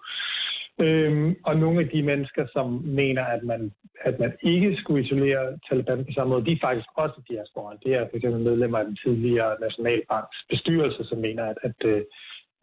Øhm, 0.79 1.35
og 1.45 1.57
nogle 1.57 1.79
af 1.79 1.89
de 1.89 2.03
mennesker, 2.03 2.45
som 2.53 2.67
mener, 2.85 3.23
at 3.23 3.43
man, 3.43 3.71
at 4.01 4.19
man 4.19 4.33
ikke 4.41 4.75
skulle 4.75 5.05
isolere 5.05 5.57
Taliban 5.69 6.05
på 6.05 6.11
samme 6.11 6.33
måde, 6.33 6.45
de 6.45 6.51
er 6.51 6.65
faktisk 6.67 6.89
også 6.95 7.15
i 7.19 7.33
diasporaen. 7.33 7.79
Det 7.83 7.93
er 7.93 8.07
f.eks. 8.11 8.23
medlemmer 8.23 8.77
af 8.77 8.85
den 8.85 8.97
tidligere 9.03 9.59
Nationalbanks 9.61 10.37
bestyrelse, 10.49 11.03
som 11.03 11.17
mener, 11.17 11.43
at, 11.43 11.57
at, 11.63 11.79
øh, 11.85 12.01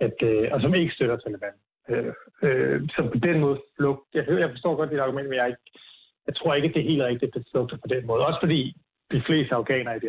at, 0.00 0.22
at 0.22 0.52
og 0.52 0.60
som 0.60 0.74
ikke 0.74 0.94
støtter 0.94 1.16
Taliban. 1.16 1.56
Øh, 1.90 2.12
øh, 2.42 2.80
så 2.88 3.08
på 3.12 3.18
den 3.18 3.40
måde 3.40 3.58
flugt. 3.76 4.02
Jeg, 4.14 4.24
jeg 4.28 4.50
forstår 4.50 4.76
godt 4.76 4.90
dit 4.90 4.98
argument, 4.98 5.28
men 5.28 5.36
jeg 5.36 5.42
er 5.42 5.46
ikke 5.54 5.70
jeg 6.26 6.34
tror 6.36 6.54
ikke, 6.54 6.68
at 6.68 6.74
det 6.74 6.82
er 6.82 6.90
helt 6.92 7.02
rigtigt, 7.02 7.36
at 7.36 7.44
det 7.70 7.80
på 7.84 7.88
den 7.94 8.06
måde. 8.06 8.26
Også 8.26 8.40
fordi 8.42 8.76
de 9.12 9.22
fleste 9.26 9.54
afghanere 9.54 9.96
i 9.96 10.00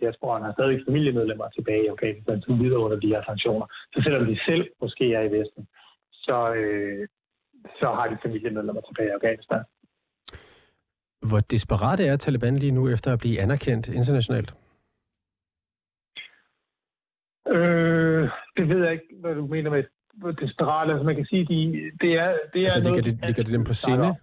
diasporaen 0.00 0.44
har 0.44 0.52
stadig 0.52 0.82
familiemedlemmer 0.88 1.48
tilbage 1.48 1.84
i 1.84 1.92
Afghanistan, 1.94 2.42
som 2.42 2.58
lider 2.58 2.76
under 2.76 2.98
de 3.00 3.08
her 3.08 3.22
sanktioner. 3.24 3.66
Så 3.92 3.98
selvom 4.04 4.26
de 4.26 4.38
selv 4.48 4.64
måske 4.80 5.14
er 5.14 5.22
i 5.22 5.32
Vesten, 5.36 5.66
så, 6.12 6.54
øh, 6.54 7.08
så 7.80 7.86
har 7.86 8.06
de 8.08 8.16
familiemedlemmer 8.22 8.82
tilbage 8.82 9.08
i 9.08 9.16
Afghanistan. 9.18 9.62
Hvor 11.28 11.40
desperat 11.40 12.00
er 12.00 12.16
Taliban 12.16 12.56
lige 12.58 12.72
nu 12.72 12.88
efter 12.88 13.12
at 13.12 13.18
blive 13.18 13.40
anerkendt 13.40 13.88
internationalt? 13.88 14.54
Øh, 17.48 18.30
det 18.56 18.68
ved 18.68 18.84
jeg 18.84 18.92
ikke, 18.92 19.14
hvad 19.20 19.34
du 19.34 19.46
mener 19.46 19.70
med 19.70 19.84
desperat. 20.40 20.90
Altså 20.90 21.04
man 21.04 21.16
kan 21.16 21.24
sige, 21.24 21.44
de, 21.44 21.56
det 22.00 22.12
er, 22.12 22.32
det 22.52 22.60
er 22.60 22.64
altså, 22.64 22.80
noget... 22.80 23.04
Ligger 23.04 23.12
det, 23.12 23.26
ligger 23.26 23.42
det 23.42 23.52
dem 23.52 23.64
på 23.64 23.74
sinde? 23.74 24.14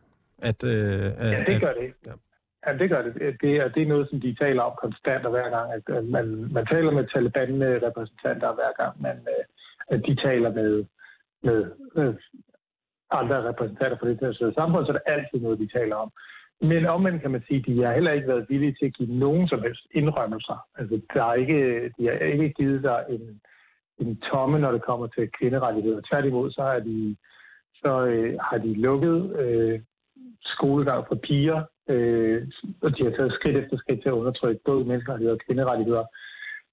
At, 0.42 0.64
øh, 0.64 1.04
ja, 1.34 1.44
det 1.48 1.62
gør 1.62 1.74
det. 1.74 1.94
Ja. 2.06 2.12
Ja, 2.68 2.78
det 2.78 2.90
gør 2.90 3.02
det. 3.02 3.14
Det 3.42 3.52
er, 3.58 3.68
det 3.68 3.84
er 3.84 3.88
noget, 3.88 4.10
som 4.10 4.22
de 4.22 4.36
taler 4.36 4.62
om 4.62 4.78
konstant 4.82 5.26
og 5.26 5.32
hver 5.32 5.50
gang. 5.50 5.74
At, 5.74 6.06
man, 6.06 6.28
man 6.54 6.66
taler 6.66 6.92
med 6.92 7.06
Taliban-repræsentanter 7.14 8.54
hver 8.54 8.84
gang, 8.84 9.02
man, 9.02 9.18
øh, 9.18 9.44
at 9.88 10.02
de 10.08 10.16
taler 10.16 10.52
med, 10.54 10.86
med, 11.44 11.72
med 11.96 12.14
andre 13.12 13.50
repræsentanter 13.50 13.98
for 13.98 14.06
det 14.06 14.20
her 14.20 14.52
samfund, 14.56 14.86
så 14.86 14.92
er 14.92 14.98
det 14.98 15.14
altid 15.14 15.40
noget, 15.40 15.60
de 15.60 15.68
taler 15.68 15.96
om. 15.96 16.12
Men 16.62 16.86
omvendt 16.86 17.22
kan 17.22 17.32
man 17.32 17.44
sige, 17.48 17.60
at 17.60 17.66
de 17.66 17.84
har 17.84 17.94
heller 17.94 18.12
ikke 18.12 18.28
været 18.28 18.46
villige 18.50 18.76
til 18.80 18.86
at 18.86 18.94
give 18.94 19.20
nogen 19.20 19.48
som 19.48 19.62
helst 19.62 19.88
indrømmelser. 19.92 20.68
Altså, 20.78 21.02
der 21.14 21.24
er 21.24 21.34
ikke, 21.34 21.92
de 21.98 22.06
har 22.06 22.14
ikke 22.14 22.50
givet 22.50 22.82
sig 22.82 23.06
en, 23.10 23.42
en 24.00 24.22
tomme, 24.22 24.60
når 24.60 24.72
det 24.72 24.82
kommer 24.82 25.08
til 25.08 25.32
kvinderettigheder. 25.40 26.02
Tværtimod, 26.12 26.52
så 26.52 26.62
har 26.62 26.80
de, 26.80 27.16
så, 27.76 28.06
øh, 28.06 28.38
har 28.42 28.58
de 28.58 28.74
lukket 28.74 29.40
øh, 29.40 29.80
skolegang 30.42 31.06
for 31.08 31.16
piger, 31.16 31.64
øh, 31.90 32.48
og 32.82 32.98
de 32.98 33.04
har 33.04 33.12
taget 33.12 33.34
skridt 33.34 33.58
efter 33.58 33.78
skridt 33.78 34.02
til 34.02 34.10
at 34.10 34.20
undertrykke 34.22 34.62
både 34.66 34.86
menneskerettigheder 34.86 35.36
og 35.36 35.42
kvinderettigheder. 35.48 36.06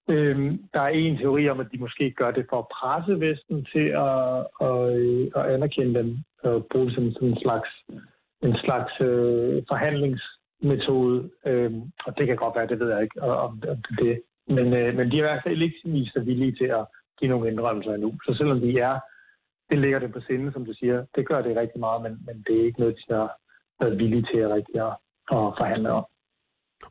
Øh, 0.08 0.52
der 0.74 0.80
er 0.80 0.88
en 0.88 1.18
teori 1.18 1.48
om, 1.48 1.60
at 1.60 1.66
de 1.72 1.78
måske 1.78 2.10
gør 2.10 2.30
det 2.30 2.46
for 2.50 2.58
at 2.58 2.70
presse 2.76 3.20
Vesten 3.20 3.66
til 3.72 3.86
at, 4.06 4.46
at, 4.68 4.96
øh, 4.98 5.30
at 5.36 5.44
anerkende 5.54 5.94
dem 6.00 6.18
og 6.42 6.66
bruge 6.70 6.86
det 6.86 6.94
som, 6.94 7.26
en 7.28 7.38
slags 7.44 7.68
en 8.48 8.56
slags 8.64 8.92
øh, 9.00 9.62
forhandlingsmetode, 9.68 11.30
øh, 11.46 11.72
og 12.06 12.18
det 12.18 12.26
kan 12.26 12.36
godt 12.36 12.56
være, 12.56 12.66
det 12.66 12.80
ved 12.80 12.90
jeg 12.92 13.02
ikke 13.02 13.22
om, 13.22 13.62
om 13.68 13.78
det. 13.98 14.22
Men, 14.48 14.66
øh, 14.74 14.96
men 14.96 15.10
de 15.10 15.16
er 15.16 15.24
i 15.24 15.28
hvert 15.28 15.42
fald 15.46 15.62
ikke 15.62 15.80
vist 15.84 16.12
sig 16.12 16.26
villige 16.26 16.56
til 16.60 16.64
at 16.64 16.84
give 17.18 17.30
nogle 17.30 17.50
indrømmelser 17.50 17.94
endnu. 17.94 18.12
Så 18.26 18.34
selvom 18.38 18.60
de 18.60 18.78
er, 18.78 18.98
det 19.70 19.78
ligger 19.78 19.98
det 19.98 20.12
på 20.12 20.20
sinde, 20.20 20.52
som 20.52 20.64
du 20.64 20.72
siger, 20.72 21.06
det 21.16 21.28
gør 21.28 21.42
det 21.42 21.56
rigtig 21.56 21.80
meget, 21.80 22.02
men, 22.02 22.12
men 22.26 22.44
det 22.46 22.60
er 22.60 22.64
ikke 22.64 22.80
noget, 22.80 22.96
de 22.96 23.14
har 23.14 23.36
været 23.80 23.98
villige 23.98 24.26
til 24.32 24.38
at 24.38 24.50
rigtig 24.50 24.76
at, 24.80 24.94
at 25.36 25.54
forhandle 25.60 25.90
om. 25.90 26.04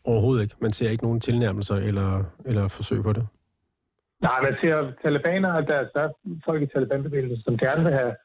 Overhovedet 0.04 0.44
ikke. 0.44 0.56
Man 0.60 0.72
ser 0.72 0.90
ikke 0.90 1.04
nogen 1.04 1.20
tilnærmelser 1.20 1.76
eller, 1.76 2.24
eller 2.46 2.68
forsøg 2.68 3.04
på 3.04 3.14
det? 3.14 3.28
Nej, 4.22 4.42
man 4.42 4.56
ser 4.62 4.92
talibanere, 5.02 5.66
der, 5.66 5.88
der 5.94 6.02
er 6.02 6.10
folk 6.46 6.62
i 6.62 6.66
talibanbevægelsen, 6.66 7.44
som 7.44 7.58
gerne 7.58 7.84
vil 7.84 7.94
have 7.94 8.16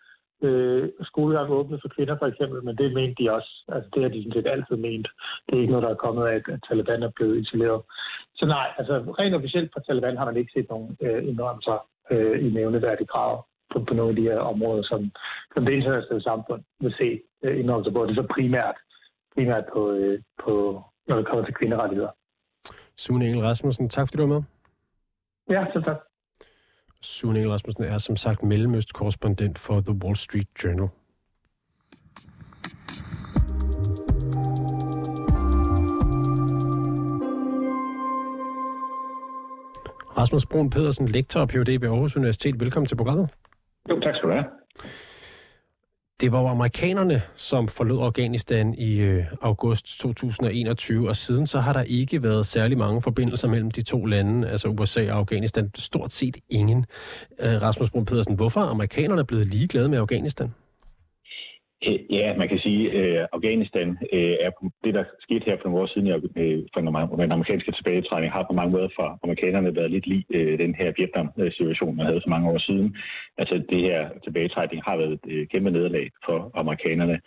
øh, 0.42 0.88
skolegang 1.02 1.50
åbnet 1.50 1.80
for 1.82 1.88
kvinder 1.88 2.18
for 2.18 2.26
eksempel, 2.26 2.64
men 2.64 2.76
det 2.76 2.94
mente 2.94 3.22
de 3.22 3.32
også. 3.32 3.64
Altså 3.68 3.90
det 3.94 4.02
har 4.02 4.10
de 4.10 4.22
sådan 4.22 4.32
set 4.32 4.50
altid 4.50 4.76
ment. 4.76 5.08
Det 5.46 5.56
er 5.56 5.60
ikke 5.60 5.72
noget, 5.72 5.86
der 5.86 5.90
er 5.90 6.04
kommet 6.06 6.26
af, 6.26 6.34
at 6.34 6.60
Taliban 6.68 7.02
er 7.02 7.10
blevet 7.16 7.40
isoleret. 7.42 7.82
Så 8.34 8.46
nej, 8.46 8.68
altså 8.78 8.94
rent 9.18 9.34
officielt 9.34 9.70
fra 9.72 9.80
Taliban 9.80 10.16
har 10.16 10.24
man 10.24 10.36
ikke 10.36 10.52
set 10.54 10.68
nogen 10.70 10.96
øh, 11.02 11.28
indrømmelser 11.28 11.86
øh, 12.10 12.46
i 12.46 12.50
nævneværdige 12.50 13.06
krav 13.06 13.47
på, 13.72 13.84
på 13.88 13.94
nogle 13.94 14.10
af 14.10 14.16
de 14.16 14.22
her 14.22 14.38
områder, 14.38 14.82
som, 14.82 15.10
som 15.54 15.64
det 15.64 15.72
internationale 15.72 16.22
samfund 16.22 16.62
vil 16.80 16.94
se 16.98 17.20
øh, 17.44 17.60
indrømmelser 17.60 17.92
på. 17.92 18.06
Det 18.06 18.10
er 18.10 18.22
så 18.22 18.26
primært, 18.36 18.76
primært 19.34 19.64
på, 19.72 19.90
øh, 19.92 20.22
på, 20.44 20.82
når 21.08 21.16
det 21.16 21.26
kommer 21.26 21.44
til 21.44 21.54
kvinderettigheder. 21.54 22.10
Sune 22.96 23.26
Engel 23.26 23.42
Rasmussen, 23.42 23.88
tak 23.88 24.08
fordi 24.08 24.16
du 24.16 24.26
var 24.26 24.34
med. 24.34 24.42
Ja, 25.50 25.64
så 25.72 25.82
tak. 25.84 25.96
Sune 27.02 27.38
Engel 27.38 27.50
Rasmussen 27.50 27.84
er 27.84 27.98
som 27.98 28.16
sagt 28.16 28.42
mellemøst-korrespondent 28.42 29.58
for 29.58 29.80
The 29.80 29.94
Wall 30.02 30.16
Street 30.16 30.48
Journal. 30.64 30.88
Rasmus 40.18 40.46
Brun 40.46 40.70
Pedersen, 40.70 41.08
lektor 41.08 41.40
og 41.40 41.48
Ph.D. 41.48 41.80
ved 41.80 41.88
Aarhus 41.88 42.16
Universitet. 42.16 42.60
Velkommen 42.60 42.86
til 42.86 42.96
programmet. 42.96 43.28
Jo, 43.90 44.00
tak 44.00 44.14
skal 44.14 44.28
du 44.28 44.34
have. 44.34 44.44
Det 46.20 46.32
var 46.32 46.46
amerikanerne, 46.46 47.22
som 47.34 47.68
forlod 47.68 48.04
Afghanistan 48.04 48.74
i 48.74 49.00
øh, 49.00 49.24
august 49.42 49.98
2021, 50.00 51.08
og 51.08 51.16
siden 51.16 51.46
så 51.46 51.58
har 51.58 51.72
der 51.72 51.82
ikke 51.82 52.22
været 52.22 52.46
særlig 52.46 52.78
mange 52.78 53.02
forbindelser 53.02 53.48
mellem 53.48 53.70
de 53.70 53.82
to 53.82 54.04
lande, 54.04 54.48
altså 54.48 54.68
USA 54.68 55.12
og 55.12 55.18
Afghanistan. 55.18 55.70
Stort 55.74 56.12
set 56.12 56.36
ingen. 56.48 56.86
Øh, 57.40 57.62
Rasmus 57.62 57.90
Brun 57.90 58.04
Pedersen, 58.04 58.34
hvorfor 58.34 58.60
er 58.60 58.64
amerikanerne 58.64 59.24
blevet 59.24 59.46
ligeglade 59.46 59.88
med 59.88 59.98
Afghanistan? 59.98 60.54
Øh, 61.86 61.98
ja, 62.10 62.36
man 62.36 62.48
kan 62.48 62.58
sige, 62.58 62.92
at 62.92 62.96
øh, 62.96 63.26
Afghanistan 63.32 63.88
øh, 64.12 64.36
er 64.40 64.50
det, 64.84 64.94
der 64.94 65.04
skete 65.20 65.44
her 65.46 65.56
for 65.56 65.68
nogle 65.68 65.82
år 65.82 65.86
siden, 65.86 66.08
øh, 66.36 66.62
for 66.74 66.80
den 67.16 67.32
amerikanske 67.32 67.72
tilbagetrækning, 67.72 68.32
har 68.32 68.42
på 68.42 68.52
mange 68.52 68.72
måder 68.72 68.88
for 68.96 69.18
amerikanerne 69.24 69.76
været 69.76 69.90
lidt 69.90 70.06
lige 70.06 70.24
øh, 70.30 70.58
den 70.58 70.74
her 70.74 70.92
Vietnam-situation, 70.96 71.96
man 71.96 72.06
havde 72.06 72.20
for 72.24 72.30
mange 72.30 72.50
år 72.50 72.58
siden. 72.58 72.96
Altså 73.38 73.62
det 73.70 73.80
her 73.80 74.08
tilbagetrækning 74.24 74.82
har 74.82 74.96
været 74.96 75.20
et 75.26 75.50
kæmpe 75.50 75.70
nederlag 75.70 76.10
for 76.26 76.50
amerikanerne. 76.54 77.20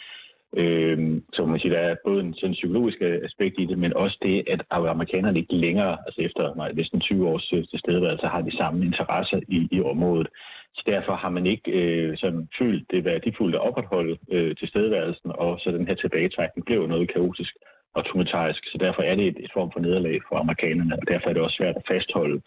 Øh, 0.57 1.21
så 1.33 1.45
man 1.45 1.59
siger, 1.59 1.73
der 1.73 1.81
er 1.81 1.95
både 2.05 2.23
en 2.23 2.33
sådan 2.33 2.53
psykologisk 2.53 2.97
aspekt 3.01 3.55
i 3.59 3.65
det, 3.65 3.77
men 3.77 3.93
også 3.93 4.17
det, 4.21 4.43
at 4.47 4.61
amerikanerne 4.69 5.39
ikke 5.39 5.55
længere, 5.55 5.97
altså 6.05 6.21
efter 6.21 6.73
næsten 6.73 6.99
20 6.99 7.27
års 7.27 7.53
øh, 7.53 7.63
tilstedeværelse, 7.67 8.27
har 8.27 8.41
de 8.41 8.57
samme 8.57 8.85
interesser 8.85 9.39
i, 9.47 9.67
i 9.71 9.81
området. 9.81 10.27
Så 10.75 10.83
derfor 10.85 11.15
har 11.15 11.29
man 11.29 11.45
ikke 11.45 11.71
øh, 11.71 12.17
sådan 12.17 12.47
følt 12.59 12.91
det 12.91 13.05
værdifuldt 13.05 13.55
at 13.55 13.61
opretholde 13.61 14.17
øh, 14.31 14.55
tilstedeværelsen, 14.55 15.31
og 15.35 15.59
så 15.59 15.71
den 15.71 15.87
her 15.87 15.95
tilbagetrækning 15.95 16.65
blev 16.65 16.87
noget 16.87 17.13
kaotisk 17.13 17.53
og 17.95 18.05
tumultarisk. 18.05 18.63
Så 18.65 18.77
derfor 18.77 19.01
er 19.01 19.15
det 19.15 19.27
et, 19.27 19.37
et 19.39 19.51
form 19.53 19.71
for 19.71 19.79
nederlag 19.79 20.19
for 20.29 20.35
amerikanerne, 20.35 20.95
og 21.01 21.07
derfor 21.07 21.29
er 21.29 21.33
det 21.33 21.41
også 21.41 21.57
svært 21.57 21.75
at 21.75 21.87
fastholde 21.91 22.41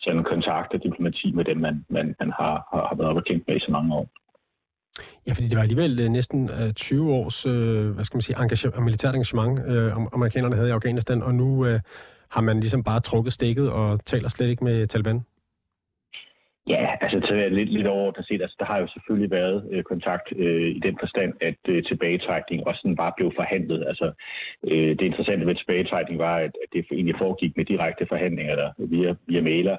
sådan 0.00 0.24
kontakt 0.24 0.74
og 0.74 0.82
diplomati 0.82 1.32
med 1.32 1.44
dem, 1.44 1.56
man, 1.56 1.84
man, 1.88 2.14
man 2.20 2.32
har, 2.40 2.54
har, 2.72 2.86
har 2.88 2.96
været 2.96 3.16
opkendt 3.16 3.48
med 3.48 3.56
i 3.56 3.60
så 3.60 3.70
mange 3.70 3.94
år. 3.94 4.08
Ja, 5.30 5.34
fordi 5.34 5.48
det 5.48 5.56
var 5.56 5.62
alligevel 5.62 6.00
øh, 6.00 6.08
næsten 6.08 6.50
øh, 6.60 6.72
20 6.72 7.12
års 7.12 7.46
øh, 7.46 7.90
hvad 7.94 8.04
skal 8.04 8.16
man 8.16 8.22
sige, 8.22 8.36
engagement, 8.42 8.84
militært 8.84 9.14
engagement, 9.14 9.54
øh, 9.72 9.92
amerikanerne 10.12 10.56
havde 10.56 10.68
i 10.68 10.72
Afghanistan, 10.78 11.22
og 11.22 11.34
nu 11.34 11.66
øh, 11.66 11.80
har 12.30 12.40
man 12.40 12.60
ligesom 12.60 12.82
bare 12.84 13.00
trukket 13.00 13.32
stikket 13.32 13.70
og 13.70 14.04
taler 14.04 14.28
slet 14.28 14.48
ikke 14.48 14.64
med 14.64 14.86
Taliban. 14.86 15.20
Ja, 16.68 16.82
altså 17.00 17.20
til 17.20 17.34
at 17.34 17.52
lidt, 17.52 17.70
lidt 17.72 17.86
overordnet 17.86 18.26
set, 18.26 18.42
altså 18.42 18.56
der 18.58 18.64
har 18.64 18.78
jo 18.78 18.86
selvfølgelig 18.94 19.30
været 19.30 19.68
øh, 19.72 19.82
kontakt 19.82 20.26
øh, 20.36 20.68
i 20.76 20.80
den 20.86 20.96
forstand, 21.00 21.32
at 21.40 21.60
øh, 21.68 21.84
tilbagetrækning 21.84 22.66
også 22.66 22.80
sådan 22.80 22.96
bare 22.96 23.12
blev 23.16 23.32
forhandlet. 23.36 23.84
Altså 23.90 24.12
øh, 24.70 24.90
det 24.98 25.02
interessante 25.02 25.46
ved 25.46 25.54
tilbagetrækning 25.54 26.18
var, 26.18 26.36
at, 26.36 26.52
at 26.62 26.68
det 26.72 26.86
egentlig 26.92 27.16
foregik 27.18 27.56
med 27.56 27.64
direkte 27.64 28.06
forhandlinger 28.06 28.56
der, 28.56 28.70
via, 28.78 29.14
via 29.26 29.40
mailer 29.40 29.76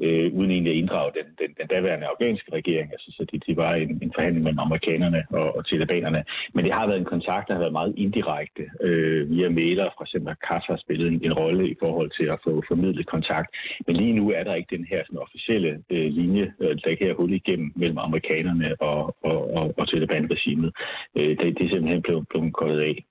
øh, 0.00 0.34
uden 0.34 0.50
egentlig 0.50 0.72
at 0.72 0.78
inddrage 0.78 1.12
den, 1.18 1.26
den, 1.40 1.50
den 1.60 1.66
daværende 1.66 2.06
afghanske 2.06 2.52
regering. 2.52 2.92
Altså, 2.92 3.08
så 3.16 3.24
det, 3.32 3.46
de 3.46 3.56
var 3.56 3.74
en, 3.74 3.98
en 4.02 4.12
forhandling 4.14 4.44
mellem 4.44 4.58
amerikanerne 4.58 5.24
og, 5.30 5.56
og 5.56 5.66
talibanerne. 5.66 6.24
Men 6.54 6.64
det 6.64 6.72
har 6.72 6.86
været 6.86 6.98
en 6.98 7.12
kontakt, 7.14 7.48
der 7.48 7.54
har 7.54 7.60
været 7.60 7.78
meget 7.80 7.94
indirekte 7.96 8.64
øh, 8.80 9.30
via 9.30 9.48
mailer. 9.48 9.90
For 9.96 10.04
eksempel 10.04 10.34
Qatar 10.46 10.72
har 10.72 10.76
spillet 10.84 11.08
en, 11.08 11.20
en 11.24 11.32
rolle 11.32 11.70
i 11.70 11.76
forhold 11.82 12.10
til 12.18 12.26
at 12.34 12.38
få 12.44 12.62
formidlet 12.68 13.06
kontakt. 13.06 13.48
Men 13.86 13.96
lige 13.96 14.12
nu 14.12 14.30
er 14.30 14.44
der 14.44 14.54
ikke 14.54 14.76
den 14.76 14.84
her 14.84 15.00
sådan, 15.04 15.18
officielle 15.18 15.82
øh, 15.90 16.08
linje, 16.12 16.52
øh, 16.60 16.76
der 16.84 16.94
kan 16.94 17.14
hul 17.14 17.32
igennem 17.32 17.72
mellem 17.76 17.98
amerikanerne 17.98 18.80
og, 18.80 19.16
og, 19.22 19.54
og, 19.56 19.74
og 19.78 19.88
Taliban-regimet. 19.88 20.70
Øh, 21.16 21.38
det, 21.38 21.58
det 21.58 21.64
er 21.64 21.70
simpelthen 21.70 22.02
blevet, 22.02 22.28
blevet 22.28 22.52
koldet 22.52 22.80
af. 22.80 23.04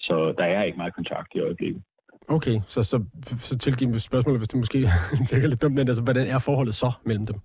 Så 0.00 0.34
der 0.38 0.44
er 0.44 0.62
ikke 0.62 0.78
meget 0.78 0.94
kontakt 0.94 1.34
i 1.34 1.40
øjeblikket. 1.40 1.82
Okay, 2.28 2.60
så, 2.66 2.82
så, 2.82 3.04
så 3.38 3.58
tilgiv 3.58 3.88
mig 3.88 4.00
spørgsmålet, 4.00 4.40
hvis 4.40 4.48
det 4.48 4.58
måske 4.58 4.78
virker 5.32 5.48
lidt 5.48 5.62
dumt, 5.62 5.74
men 5.74 5.88
altså, 5.88 6.02
hvordan 6.02 6.26
er 6.26 6.38
forholdet 6.38 6.74
så 6.74 6.90
mellem 7.04 7.26
dem? 7.26 7.36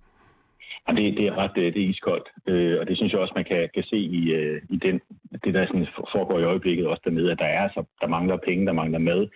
Ja, 0.88 0.92
det, 0.92 1.16
det 1.18 1.26
er 1.26 1.34
ret 1.38 1.56
øh, 1.56 1.74
det 1.74 1.82
er 1.84 1.88
iskoldt, 1.88 2.28
øh, 2.46 2.80
og 2.80 2.86
det 2.86 2.96
synes 2.96 3.12
jeg 3.12 3.20
også, 3.20 3.32
man 3.36 3.44
kan, 3.44 3.68
kan 3.74 3.82
se 3.82 3.96
i, 3.96 4.32
øh, 4.32 4.62
i 4.70 4.76
den, 4.76 5.00
det, 5.44 5.54
der 5.54 5.66
sådan 5.66 5.86
foregår 6.12 6.38
i 6.38 6.44
øjeblikket 6.44 6.86
også 6.86 7.02
dernede, 7.04 7.32
at 7.32 7.38
der 7.38 7.44
er 7.44 7.62
altså, 7.62 7.84
der 8.00 8.06
mangler 8.06 8.36
penge, 8.36 8.66
der 8.66 8.72
mangler 8.72 8.98
mad, 8.98 9.28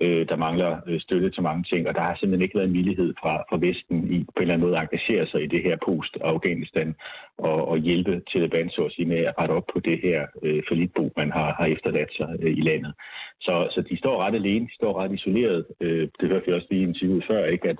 øh, 0.00 0.28
der 0.28 0.36
mangler 0.36 0.80
øh, 0.86 1.00
støtte 1.00 1.30
til 1.30 1.42
mange 1.42 1.64
ting, 1.64 1.88
og 1.88 1.94
der 1.94 2.00
har 2.00 2.14
simpelthen 2.14 2.42
ikke 2.42 2.58
været 2.58 2.68
en 2.68 2.74
villighed 2.74 3.14
fra, 3.20 3.34
fra 3.48 3.58
Vesten 3.60 4.12
i 4.12 4.18
på 4.24 4.38
en 4.38 4.42
eller 4.42 4.54
anden 4.54 4.66
måde 4.66 4.78
at 4.78 4.82
engagere 4.82 5.26
sig 5.26 5.42
i 5.42 5.46
det 5.46 5.62
her 5.62 5.76
post-Afghanistan 5.86 6.94
og, 7.38 7.68
og 7.68 7.78
hjælpe 7.78 8.22
Taliban 8.32 8.70
så 8.70 8.82
at 8.84 8.92
sige, 8.92 9.08
med 9.08 9.18
at 9.18 9.34
rette 9.38 9.52
op 9.52 9.66
på 9.72 9.80
det 9.80 10.00
her 10.02 10.26
øh, 10.42 10.62
forlitbo, 10.68 11.12
man 11.16 11.30
har, 11.32 11.54
har 11.58 11.66
efterladt 11.66 12.12
sig 12.16 12.28
øh, 12.42 12.56
i 12.56 12.60
landet. 12.60 12.92
Så, 13.40 13.68
så 13.74 13.80
de 13.90 13.98
står 13.98 14.22
ret 14.22 14.34
alene, 14.34 14.66
de 14.66 14.74
står 14.74 15.02
ret 15.02 15.12
isoleret. 15.12 15.64
Øh, 15.80 16.08
det 16.20 16.28
hørte 16.28 16.46
vi 16.46 16.52
også 16.52 16.66
lige 16.70 16.82
i 16.82 16.88
interviewet 16.88 17.24
før, 17.28 17.44
ikke? 17.44 17.68
at 17.68 17.78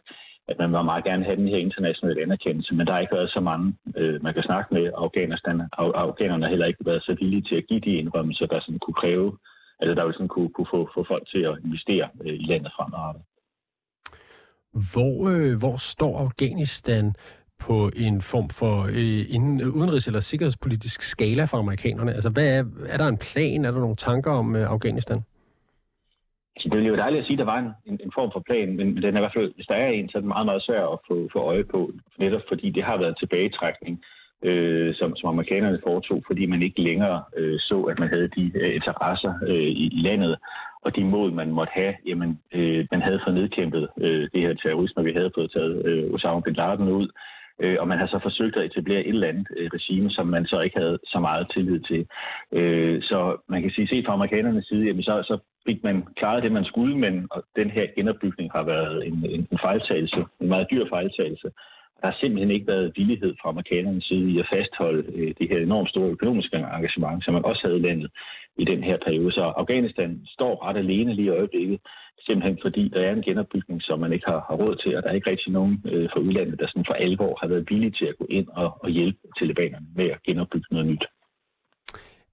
at 0.49 0.59
man 0.59 0.71
må 0.71 0.83
meget 0.83 1.04
gerne 1.04 1.25
have 1.25 1.37
den 1.37 1.49
her 1.49 1.56
internationale 1.56 2.23
anerkendelse, 2.23 2.75
men 2.75 2.87
der 2.87 2.92
har 2.92 3.00
ikke 3.00 3.16
været 3.16 3.30
så 3.30 3.40
mange, 3.40 3.75
øh, 3.97 4.23
man 4.23 4.35
kan 4.35 4.42
snakke 4.42 4.75
med 4.75 4.90
Afghanistan. 4.97 5.62
Afghanerne 5.78 6.44
har 6.44 6.50
heller 6.50 6.66
ikke 6.66 6.87
været 6.87 7.02
så 7.02 7.16
villige 7.21 7.42
til 7.42 7.56
at 7.56 7.66
give 7.66 7.80
de 7.80 7.97
indrømmelser, 8.00 8.47
der 8.47 8.61
sådan 8.61 8.78
kunne 8.78 8.94
kræve 8.94 9.38
altså 9.88 9.94
der 9.98 10.04
vil 10.04 10.14
sådan 10.14 10.28
kunne, 10.28 10.50
kunne 10.54 10.70
få, 10.74 10.80
få 10.94 11.04
folk 11.08 11.24
til 11.28 11.42
at 11.50 11.58
investere 11.64 12.08
øh, 12.24 12.34
i 12.34 12.46
landet 12.50 12.72
fremadrettet. 12.76 13.22
Hvor, 14.92 15.14
øh, 15.34 15.58
hvor 15.62 15.76
står 15.76 16.18
Afghanistan 16.18 17.14
på 17.66 17.90
en 17.96 18.22
form 18.22 18.48
for 18.60 18.76
øh, 18.98 19.34
inden, 19.34 19.60
udenrigs- 19.60 20.06
eller 20.06 20.20
sikkerhedspolitisk 20.20 21.02
skala 21.02 21.44
for 21.44 21.58
amerikanerne? 21.58 22.12
Altså, 22.12 22.30
hvad 22.30 22.48
er, 22.58 22.64
er 22.86 22.96
der 22.96 23.08
en 23.08 23.18
plan? 23.18 23.64
Er 23.64 23.70
der 23.70 23.80
nogle 23.80 23.96
tanker 23.96 24.30
om 24.30 24.56
øh, 24.56 24.70
Afghanistan? 24.70 25.20
Så 26.58 26.68
det 26.72 26.78
er 26.78 26.88
jo 26.88 26.96
dejligt 26.96 27.20
at 27.20 27.26
sige, 27.26 27.34
at 27.34 27.38
der 27.38 27.52
var 27.52 27.58
en, 27.58 27.70
en, 27.86 28.00
en 28.04 28.12
form 28.14 28.30
for 28.32 28.42
plan, 28.48 28.76
men 28.76 28.86
den 28.96 29.14
er 29.14 29.20
i 29.20 29.24
hvert 29.24 29.36
fald, 29.36 29.54
hvis 29.54 29.66
der 29.66 29.74
er 29.74 29.88
en, 29.88 30.08
så 30.08 30.18
er 30.18 30.20
den 30.20 30.28
meget, 30.28 30.46
meget 30.46 30.62
svær 30.62 30.82
at 30.94 30.98
få, 31.08 31.28
få 31.32 31.38
øje 31.38 31.64
på, 31.64 31.92
netop 32.18 32.44
fordi 32.48 32.70
det 32.70 32.84
har 32.84 32.96
været 32.96 33.08
en 33.08 33.20
tilbagetrækning, 33.22 34.04
øh, 34.44 34.94
som, 34.94 35.16
som 35.16 35.28
amerikanerne 35.28 35.80
foretog, 35.82 36.22
fordi 36.26 36.46
man 36.46 36.62
ikke 36.62 36.82
længere 36.82 37.22
øh, 37.36 37.58
så, 37.58 37.82
at 37.90 37.98
man 37.98 38.08
havde 38.08 38.28
de 38.28 38.52
øh, 38.54 38.74
interesser 38.74 39.32
øh, 39.48 39.70
i, 39.82 39.86
i 39.98 40.00
landet, 40.08 40.36
og 40.84 40.96
de 40.96 41.04
mål, 41.04 41.32
man 41.32 41.50
måtte 41.50 41.72
have, 41.74 41.94
jamen, 42.06 42.40
øh, 42.54 42.86
man 42.90 43.02
havde 43.02 43.20
fået 43.24 43.34
nedkæmpet 43.34 43.88
øh, 44.00 44.28
det 44.32 44.40
her 44.40 44.54
terrorisme, 44.54 45.04
vi 45.04 45.12
havde 45.12 45.30
fået 45.34 45.50
taget 45.52 45.86
øh, 45.86 46.14
Osama 46.14 46.40
Bin 46.40 46.54
Laden 46.54 46.88
ud, 46.88 47.08
øh, 47.62 47.76
og 47.80 47.88
man 47.88 47.98
har 47.98 48.06
så 48.06 48.18
forsøgt 48.22 48.56
at 48.56 48.64
etablere 48.64 49.00
et 49.00 49.08
eller 49.08 49.28
andet 49.28 49.46
øh, 49.56 49.70
regime, 49.74 50.10
som 50.10 50.26
man 50.26 50.46
så 50.46 50.60
ikke 50.60 50.78
havde 50.78 50.98
så 51.04 51.18
meget 51.18 51.46
tillid 51.54 51.80
til. 51.80 52.06
Øh, 52.52 53.02
så 53.02 53.36
man 53.48 53.62
kan 53.62 53.70
sige, 53.70 53.88
set 53.88 54.06
fra 54.06 54.12
amerikanernes 54.12 54.66
side, 54.66 54.86
jamen, 54.86 55.02
så, 55.02 55.22
så 55.22 55.38
fik 55.66 55.84
man 55.84 56.06
klaret 56.16 56.42
det, 56.42 56.52
man 56.52 56.64
skulle, 56.64 56.98
men 56.98 57.28
den 57.56 57.70
her 57.70 57.86
genopbygning 57.96 58.50
har 58.52 58.62
været 58.62 59.06
en, 59.06 59.26
en, 59.30 59.46
en 59.52 59.58
fejltagelse, 59.62 60.24
en 60.40 60.48
meget 60.48 60.66
dyr 60.70 60.84
fejltagelse. 60.88 61.50
Der 62.00 62.06
har 62.10 62.16
simpelthen 62.20 62.50
ikke 62.50 62.66
været 62.66 62.92
villighed 62.96 63.34
fra 63.40 63.48
amerikanernes 63.48 64.04
side 64.04 64.30
i 64.30 64.38
at 64.38 64.48
fastholde 64.52 65.02
øh, 65.14 65.34
det 65.38 65.48
her 65.48 65.58
enormt 65.58 65.90
store 65.90 66.10
økonomiske 66.10 66.56
engagement, 66.56 67.24
som 67.24 67.34
man 67.34 67.44
også 67.44 67.62
havde 67.66 67.82
landet 67.82 68.10
i 68.58 68.64
den 68.64 68.82
her 68.84 68.96
periode. 69.06 69.32
Så 69.32 69.40
Afghanistan 69.40 70.20
står 70.26 70.64
ret 70.66 70.76
alene 70.76 71.14
lige 71.14 71.26
i 71.26 71.36
øjeblikket, 71.38 71.80
simpelthen 72.26 72.58
fordi 72.62 72.88
der 72.88 73.00
er 73.00 73.12
en 73.12 73.22
genopbygning, 73.22 73.82
som 73.82 74.00
man 74.00 74.12
ikke 74.12 74.26
har, 74.26 74.44
har 74.48 74.56
råd 74.56 74.76
til, 74.82 74.96
og 74.96 75.02
der 75.02 75.08
er 75.08 75.14
ikke 75.14 75.30
rigtig 75.30 75.52
nogen 75.52 75.82
øh, 75.92 76.08
fra 76.12 76.20
udlandet, 76.20 76.58
der 76.60 76.66
sådan 76.66 76.84
for 76.88 76.94
alvor 76.94 77.38
har 77.40 77.48
været 77.48 77.70
villige 77.70 77.90
til 77.90 78.06
at 78.06 78.18
gå 78.18 78.26
ind 78.30 78.48
og, 78.48 78.78
og 78.82 78.90
hjælpe 78.90 79.18
talibanerne 79.38 79.86
med 79.96 80.10
at 80.10 80.22
genopbygge 80.22 80.66
noget 80.70 80.86
nyt. 80.86 81.04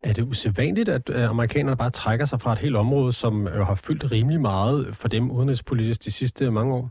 Er 0.04 0.14
det 0.14 0.24
usædvanligt, 0.24 0.90
at 0.90 1.10
øh, 1.10 1.24
amerikanerne 1.30 1.78
bare 1.78 1.90
trækker 1.90 2.26
sig 2.26 2.42
fra 2.42 2.54
et 2.54 2.60
helt 2.60 2.76
område, 2.76 3.14
som 3.14 3.48
øh, 3.48 3.54
har 3.54 3.76
fyldt 3.88 4.12
rimelig 4.12 4.42
meget 4.42 4.96
for 4.96 5.08
dem 5.08 5.32
udenrigspolitisk 5.32 6.06
de 6.06 6.12
sidste 6.12 6.52
mange 6.52 6.74
år? 6.76 6.90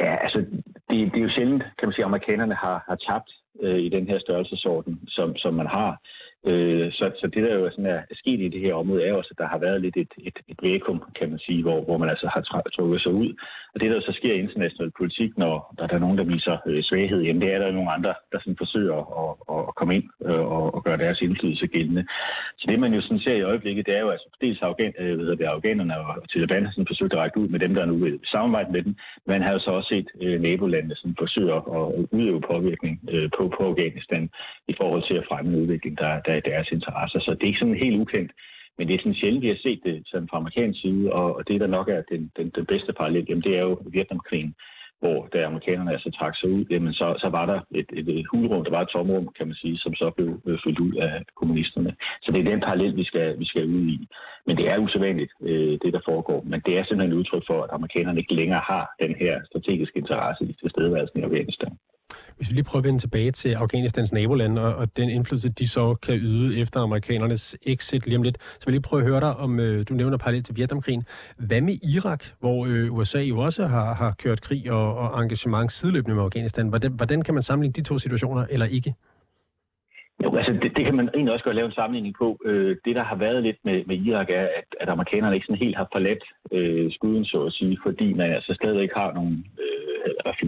Ja, 0.00 0.16
altså, 0.24 0.44
det, 1.04 1.12
det 1.12 1.18
er 1.18 1.22
jo 1.22 1.30
sjældent, 1.30 1.62
kan 1.78 1.88
man 1.88 1.92
sige, 1.92 2.04
at 2.04 2.10
amerikanerne 2.10 2.54
har, 2.54 2.84
har 2.88 2.96
tabt 3.08 3.30
øh, 3.62 3.78
i 3.78 3.88
den 3.88 4.06
her 4.08 4.18
størrelsesorden, 4.18 5.00
som, 5.08 5.36
som 5.36 5.54
man 5.54 5.66
har. 5.66 6.00
Øh, 6.50 6.92
så, 6.92 7.10
så 7.20 7.26
det, 7.34 7.42
der 7.42 7.54
jo 7.54 7.70
sådan 7.70 7.86
er 7.86 8.00
sket 8.12 8.40
i 8.40 8.48
det 8.48 8.60
her 8.60 8.74
område, 8.74 9.04
er 9.04 9.12
også, 9.12 9.30
at 9.32 9.38
der 9.38 9.48
har 9.48 9.58
været 9.58 9.80
lidt 9.80 9.96
et, 9.96 10.12
et, 10.18 10.38
et 10.48 10.58
vakuum, 10.62 11.02
kan 11.18 11.30
man 11.30 11.38
sige, 11.38 11.62
hvor, 11.62 11.80
hvor 11.84 11.96
man 11.96 12.08
altså 12.08 12.26
har 12.34 12.42
trukket 12.76 13.00
sig 13.02 13.12
ud. 13.12 13.30
Og 13.74 13.80
det, 13.80 13.90
der 13.90 14.00
så 14.00 14.12
sker 14.12 14.34
i 14.34 14.38
international 14.38 14.92
politik, 14.98 15.38
når 15.38 15.74
der, 15.78 15.86
der 15.86 15.94
er 15.94 16.04
nogen, 16.04 16.18
der 16.18 16.24
viser 16.24 16.56
øh, 16.66 16.82
svaghed, 16.82 17.22
jamen 17.22 17.42
det 17.42 17.52
er 17.52 17.58
der 17.58 17.70
nogle 17.70 17.92
andre, 17.92 18.14
der 18.32 18.38
sådan 18.38 18.56
forsøger 18.58 18.98
at, 19.22 19.30
at 19.68 19.74
komme 19.74 19.94
ind 19.96 20.04
øh, 20.26 20.46
og, 20.56 20.74
og 20.74 20.84
gøre 20.84 20.96
deres 20.96 21.20
indflydelse 21.20 21.66
gældende. 21.66 22.06
Så 22.58 22.64
det, 22.68 22.80
man 22.80 22.94
jo 22.94 23.00
sådan 23.00 23.20
ser 23.20 23.34
i 23.34 23.48
øjeblikket, 23.50 23.86
det 23.86 23.96
er 23.96 24.00
jo 24.00 24.10
altså 24.10 24.28
dels 24.40 24.62
afghan, 24.62 24.92
øh, 24.98 25.18
ved 25.18 25.36
det, 25.36 25.44
afghanerne 25.44 25.98
og 25.98 26.28
Taliban 26.32 26.64
har 26.64 26.72
sådan 26.72 26.90
forsøgt 26.92 27.12
at 27.12 27.18
række 27.18 27.40
ud 27.40 27.48
med 27.48 27.60
dem, 27.60 27.74
der 27.74 27.84
nu 27.86 27.96
vil 27.96 28.20
samarbejde 28.24 28.72
med 28.72 28.82
dem, 28.82 28.94
Man 29.26 29.42
har 29.42 29.52
jo 29.52 29.58
så 29.58 29.70
også 29.70 29.88
set 29.88 30.08
øh, 30.22 30.40
nabolandene 30.40 30.96
sådan 30.96 31.16
forsøge 31.18 31.54
at 31.54 31.62
udøve 32.12 32.40
påvirkning 32.40 33.00
øh, 33.10 33.30
på, 33.38 33.45
på 33.48 33.62
Afghanistan 33.70 34.30
i 34.68 34.74
forhold 34.80 35.02
til 35.06 35.14
at 35.14 35.26
fremme 35.28 35.50
en 35.50 35.62
udvikling, 35.62 35.98
der, 35.98 36.20
der 36.26 36.32
er 36.32 36.40
deres 36.40 36.68
interesser. 36.72 37.20
Så 37.20 37.30
det 37.30 37.42
er 37.42 37.46
ikke 37.46 37.58
sådan 37.58 37.84
helt 37.84 38.00
ukendt. 38.00 38.32
Men 38.78 38.88
det 38.88 38.94
er 38.94 38.98
sådan 38.98 39.14
sjældent, 39.14 39.42
vi 39.42 39.48
har 39.48 39.60
set 39.62 39.80
det 39.84 40.02
sådan 40.06 40.28
fra 40.30 40.36
amerikansk 40.36 40.80
side, 40.80 41.12
og 41.12 41.48
det, 41.48 41.60
der 41.60 41.66
nok 41.66 41.88
er 41.88 42.02
den, 42.10 42.30
den, 42.36 42.50
den 42.50 42.66
bedste 42.66 42.92
parallel, 42.92 43.26
jamen 43.28 43.42
det 43.42 43.56
er 43.56 43.62
jo 43.62 43.78
Vietnamkrigen, 43.92 44.54
hvor 45.00 45.28
da 45.32 45.44
amerikanerne 45.44 45.92
altså 45.92 46.10
trak 46.10 46.36
sig 46.36 46.50
ud, 46.50 46.64
jamen 46.70 46.92
så, 46.92 47.14
så 47.18 47.28
var 47.28 47.46
der 47.46 47.60
et, 47.74 47.86
et, 47.92 48.08
et 48.08 48.26
hulrum, 48.30 48.64
der 48.64 48.70
var 48.70 48.82
et 48.82 48.88
tomrum, 48.88 49.28
kan 49.38 49.46
man 49.46 49.56
sige, 49.56 49.78
som 49.78 49.94
så 49.94 50.10
blev 50.16 50.40
øh, 50.46 50.58
fyldt 50.64 50.78
ud 50.78 50.94
af 50.94 51.22
kommunisterne. 51.36 51.96
Så 52.22 52.32
det 52.32 52.40
er 52.40 52.50
den 52.50 52.60
parallel, 52.60 52.96
vi 52.96 53.04
skal, 53.04 53.38
vi 53.38 53.44
skal 53.44 53.66
ud 53.66 53.86
i. 53.94 54.08
Men 54.46 54.56
det 54.56 54.68
er 54.68 54.78
usædvanligt, 54.78 55.32
øh, 55.40 55.78
det 55.82 55.92
der 55.92 56.00
foregår. 56.04 56.42
Men 56.46 56.60
det 56.66 56.78
er 56.78 56.84
simpelthen 56.84 57.12
et 57.12 57.20
udtryk 57.20 57.42
for, 57.46 57.62
at 57.62 57.70
amerikanerne 57.72 58.20
ikke 58.20 58.34
længere 58.34 58.60
har 58.60 58.84
den 59.00 59.14
her 59.14 59.40
strategiske 59.44 59.98
interesse 59.98 60.44
i 60.44 60.52
tilstedeværelsen 60.60 61.20
i 61.20 61.22
Afghanistan. 61.22 61.72
Hvis 62.36 62.48
vi 62.48 62.54
lige 62.54 62.64
prøver 62.64 62.80
at 62.80 62.84
vende 62.84 62.98
tilbage 62.98 63.30
til 63.30 63.48
Afghanistans 63.48 64.12
nabolande 64.12 64.62
og, 64.62 64.74
og 64.74 64.96
den 64.96 65.10
indflydelse, 65.10 65.48
de 65.48 65.68
så 65.68 65.94
kan 65.94 66.14
yde 66.14 66.58
efter 66.58 66.80
amerikanernes 66.80 67.56
exit 67.62 68.06
lige 68.06 68.16
om 68.16 68.22
lidt, 68.22 68.38
så 68.38 68.66
vil 68.66 68.72
jeg 68.72 68.72
lige 68.72 68.82
prøve 68.82 69.02
at 69.02 69.08
høre 69.08 69.20
dig 69.20 69.36
om, 69.36 69.60
øh, 69.60 69.86
du 69.88 69.94
nævner 69.94 70.16
parallelt 70.16 70.46
til 70.46 70.56
Vietnamkrigen. 70.56 71.04
Hvad 71.36 71.60
med 71.60 71.78
Irak, 71.82 72.24
hvor 72.40 72.66
øh, 72.66 72.94
USA 72.94 73.18
jo 73.18 73.38
også 73.38 73.66
har, 73.66 73.94
har 73.94 74.14
kørt 74.18 74.40
krig 74.40 74.70
og, 74.70 74.96
og 74.98 75.22
engagement 75.22 75.72
sideløbende 75.72 76.14
med 76.14 76.24
Afghanistan? 76.24 76.68
Hvordan, 76.68 76.92
hvordan 76.92 77.22
kan 77.22 77.34
man 77.34 77.42
sammenligne 77.42 77.72
de 77.72 77.82
to 77.82 77.98
situationer, 77.98 78.46
eller 78.50 78.66
ikke? 78.66 78.94
Jo, 80.26 80.36
altså 80.36 80.52
det, 80.52 80.76
det 80.76 80.84
kan 80.84 80.96
man 80.96 81.08
egentlig 81.14 81.32
også 81.32 81.44
godt 81.44 81.56
lave 81.56 81.66
en 81.66 81.80
sammenligning 81.80 82.14
på. 82.18 82.38
Øh, 82.44 82.76
det, 82.84 82.96
der 82.96 83.04
har 83.04 83.16
været 83.16 83.42
lidt 83.42 83.60
med, 83.64 83.84
med 83.86 83.96
Irak, 84.06 84.30
er, 84.30 84.46
at, 84.60 84.68
at 84.80 84.88
amerikanerne 84.88 85.34
ikke 85.34 85.46
sådan 85.46 85.64
helt 85.64 85.76
har 85.76 85.88
forladt 85.92 86.24
øh, 86.52 86.92
skuden, 86.92 87.24
så 87.24 87.38
at 87.44 87.52
sige, 87.52 87.78
fordi 87.82 88.12
man 88.12 88.32
altså 88.32 88.54
stadigvæk 88.54 88.92
har 88.94 89.12
nogle 89.12 89.36
øh, 89.62 89.86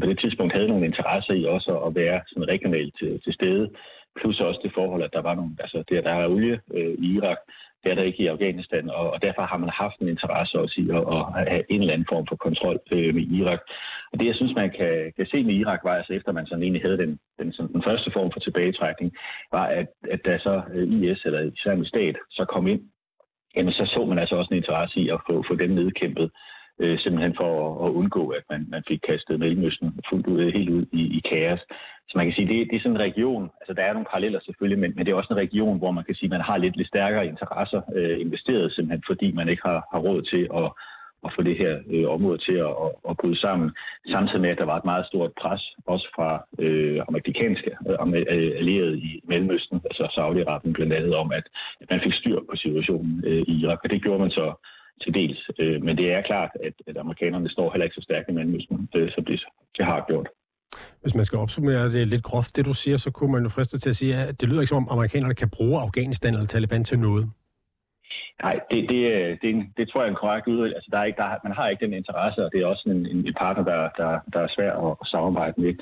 på 0.01 0.07
det 0.07 0.19
tidspunkt 0.19 0.53
havde 0.53 0.69
nogle 0.69 0.87
interesser 0.87 1.35
i 1.35 1.45
også 1.45 1.79
at 1.87 1.95
være 1.95 2.21
sådan 2.27 2.49
regionalt 2.49 2.95
til, 2.99 3.21
til 3.25 3.33
stede. 3.35 3.71
Plus 4.21 4.41
også 4.41 4.61
det 4.63 4.73
forhold, 4.75 5.03
at 5.03 5.13
der 5.13 5.23
var 5.23 5.35
nogle, 5.35 5.51
altså 5.61 5.85
der, 5.89 6.01
der 6.01 6.11
er 6.11 6.29
olie 6.29 6.61
øh, 6.75 6.95
i 6.99 7.17
Irak, 7.17 7.39
det 7.85 7.91
er 7.91 7.95
der 7.95 8.03
ikke 8.03 8.23
i 8.23 8.27
Afghanistan, 8.27 8.91
og, 8.91 9.11
og 9.11 9.23
derfor 9.23 9.43
har 9.43 9.57
man 9.57 9.69
haft 9.69 9.99
en 9.99 10.09
interesse 10.09 10.59
også 10.59 10.75
i 10.81 10.87
at, 10.99 11.05
at 11.19 11.51
have 11.53 11.65
en 11.73 11.81
eller 11.81 11.95
anden 11.95 12.11
form 12.13 12.27
for 12.27 12.37
kontrol 12.37 12.79
øh, 12.93 13.15
med 13.15 13.23
Irak. 13.23 13.61
Og 14.13 14.19
det, 14.19 14.27
jeg 14.27 14.35
synes, 14.35 14.55
man 14.55 14.71
kan, 14.71 15.13
kan 15.17 15.27
se 15.27 15.45
med 15.45 15.55
Irak, 15.55 15.81
var 15.85 15.95
altså 15.97 16.13
efter 16.13 16.33
man 16.33 16.47
sådan 16.47 16.63
egentlig 16.63 16.83
havde 16.83 16.99
den, 16.99 17.19
den, 17.39 17.53
sådan, 17.53 17.73
den 17.73 17.83
første 17.83 18.11
form 18.13 18.31
for 18.33 18.41
tilbagetrækning, 18.41 19.13
var, 19.53 19.67
at, 19.67 19.89
at 20.11 20.21
da 20.25 20.39
så 20.39 20.63
øh, 20.75 20.89
IS 20.89 21.25
eller 21.25 21.41
islamisk 21.41 21.89
stat 21.89 22.17
så 22.31 22.45
kom 22.45 22.67
ind, 22.67 22.83
jamen 23.57 23.73
så 23.73 23.85
så 23.95 24.05
man 24.05 24.19
altså 24.19 24.37
også 24.37 24.49
en 24.51 24.57
interesse 24.57 25.01
i 25.01 25.09
at 25.09 25.21
få, 25.27 25.45
få 25.49 25.55
dem 25.55 25.71
nedkæmpet 25.71 26.31
øh, 26.81 26.99
simpelthen 26.99 27.35
for 27.37 27.51
at, 27.67 27.89
at 27.89 27.95
undgå, 27.95 28.29
at 28.29 28.45
man, 28.51 28.67
man 28.69 28.83
fik 28.89 29.01
kastet 29.09 29.41
Mellemøsten 29.41 30.01
fuldt 30.11 30.27
ud, 30.27 30.41
øh, 30.41 30.53
helt 30.53 30.71
ud 30.71 30.85
i, 30.93 31.03
i 31.19 31.21
kaos. 31.31 31.61
Så 32.09 32.13
man 32.17 32.27
kan 32.27 32.35
sige, 32.35 32.49
det, 32.49 32.71
det 32.71 32.77
er 32.77 32.81
sådan 32.81 32.97
en 32.97 33.09
region, 33.09 33.51
altså 33.61 33.73
der 33.75 33.83
er 33.83 33.93
nogle 33.93 34.11
paralleller 34.11 34.41
selvfølgelig, 34.45 34.79
men, 34.79 34.93
men 34.97 35.07
det 35.07 35.13
er 35.13 35.17
også 35.17 35.33
en 35.35 35.45
region, 35.45 35.79
hvor 35.79 35.91
man 35.91 36.05
kan 36.05 36.15
sige, 36.15 36.29
man 36.29 36.41
har 36.41 36.57
lidt, 36.57 36.77
lidt 36.77 36.89
stærkere 36.89 37.27
interesser 37.27 37.81
øh, 37.95 38.21
investeret, 38.21 38.73
simpelthen 38.73 39.03
fordi 39.07 39.33
man 39.33 39.49
ikke 39.49 39.63
har, 39.65 39.89
har 39.93 39.99
råd 39.99 40.23
til 40.23 40.49
at, 40.61 40.69
at 41.25 41.33
få 41.37 41.43
det 41.43 41.57
her 41.63 41.73
øh, 41.93 42.07
område 42.17 42.39
til 42.39 42.57
at, 42.67 42.73
at, 42.85 42.91
at 43.11 43.17
bryde 43.21 43.41
sammen, 43.47 43.69
samtidig 44.15 44.41
med, 44.41 44.51
at 44.51 44.59
der 44.59 44.65
var 44.73 44.77
et 44.79 44.91
meget 44.93 45.07
stort 45.07 45.33
pres, 45.43 45.63
også 45.87 46.09
fra 46.17 46.31
øh, 46.59 47.01
amerikanske 47.09 47.71
øh, 47.89 47.97
øh 48.35 48.51
allierede 48.61 48.99
i 48.99 49.21
Mellemøsten, 49.29 49.81
altså 49.85 50.05
Saudi-Arabien 50.17 50.73
blandt 50.73 50.93
andet, 50.93 51.15
om 51.15 51.33
at, 51.33 51.47
at 51.81 51.91
man 51.91 52.01
fik 52.05 52.13
styr 52.13 52.39
på 52.51 52.57
situationen 52.57 53.25
øh, 53.27 53.43
i 53.53 53.55
Irak, 53.63 53.81
og 53.85 53.91
det 53.91 54.03
gjorde 54.03 54.21
man 54.21 54.31
så 54.31 54.47
til 55.03 55.15
dels. 55.15 55.51
Øh, 55.59 55.83
men 55.83 55.97
det 55.97 56.13
er 56.13 56.23
klart, 56.23 56.51
at, 56.67 56.75
at 56.87 56.97
amerikanerne 56.97 57.49
står 57.49 57.71
heller 57.73 57.85
ikke 57.85 57.99
så 58.01 58.03
stærkt 58.03 58.29
i 58.29 58.33
Mellemøsten, 58.33 58.89
øh, 58.97 59.11
som 59.15 59.25
de, 59.25 59.39
de 59.79 59.83
har 59.85 60.05
gjort. 60.09 60.29
Hvis 61.03 61.15
man 61.15 61.25
skal 61.25 61.39
opsummere 61.39 61.93
det 61.93 62.09
lidt 62.09 62.23
groft, 62.23 62.57
det 62.57 62.65
du 62.65 62.75
siger, 62.75 62.97
så 62.97 63.11
kunne 63.11 63.33
man 63.33 63.43
jo 63.43 63.49
friste 63.49 63.79
til 63.79 63.91
at 63.91 63.97
sige, 63.97 64.17
at 64.17 64.41
det 64.41 64.49
lyder 64.49 64.61
ikke 64.61 64.69
som 64.69 64.77
om 64.77 64.89
amerikanerne 64.91 65.35
kan 65.35 65.51
bruge 65.51 65.81
Afghanistan 65.81 66.35
eller 66.35 66.47
Taliban 66.47 66.85
til 66.85 66.99
noget. 66.99 67.31
Nej, 68.43 68.61
det, 68.71 68.89
det, 68.89 69.03
øh, 69.15 69.39
det, 69.43 69.67
det 69.77 69.89
tror 69.89 70.01
jeg 70.01 70.07
er 70.07 70.11
en 70.11 70.23
korrekt 70.23 70.47
udvalg. 70.47 70.75
Altså, 70.75 70.89
der 70.93 70.99
er 70.99 71.05
ikke, 71.05 71.23
der, 71.23 71.43
man 71.45 71.53
har 71.53 71.69
ikke 71.69 71.87
den 71.87 71.95
interesse, 71.95 72.45
og 72.45 72.51
det 72.53 72.61
er 72.61 72.67
også 72.67 72.85
en, 72.87 73.07
en 73.07 73.35
partner, 73.39 73.65
der, 73.65 73.81
der, 73.97 74.21
der 74.33 74.41
er 74.41 74.49
svær 74.57 74.73
at, 74.85 74.97
at 75.01 75.07
samarbejde 75.07 75.61
med. 75.61 75.75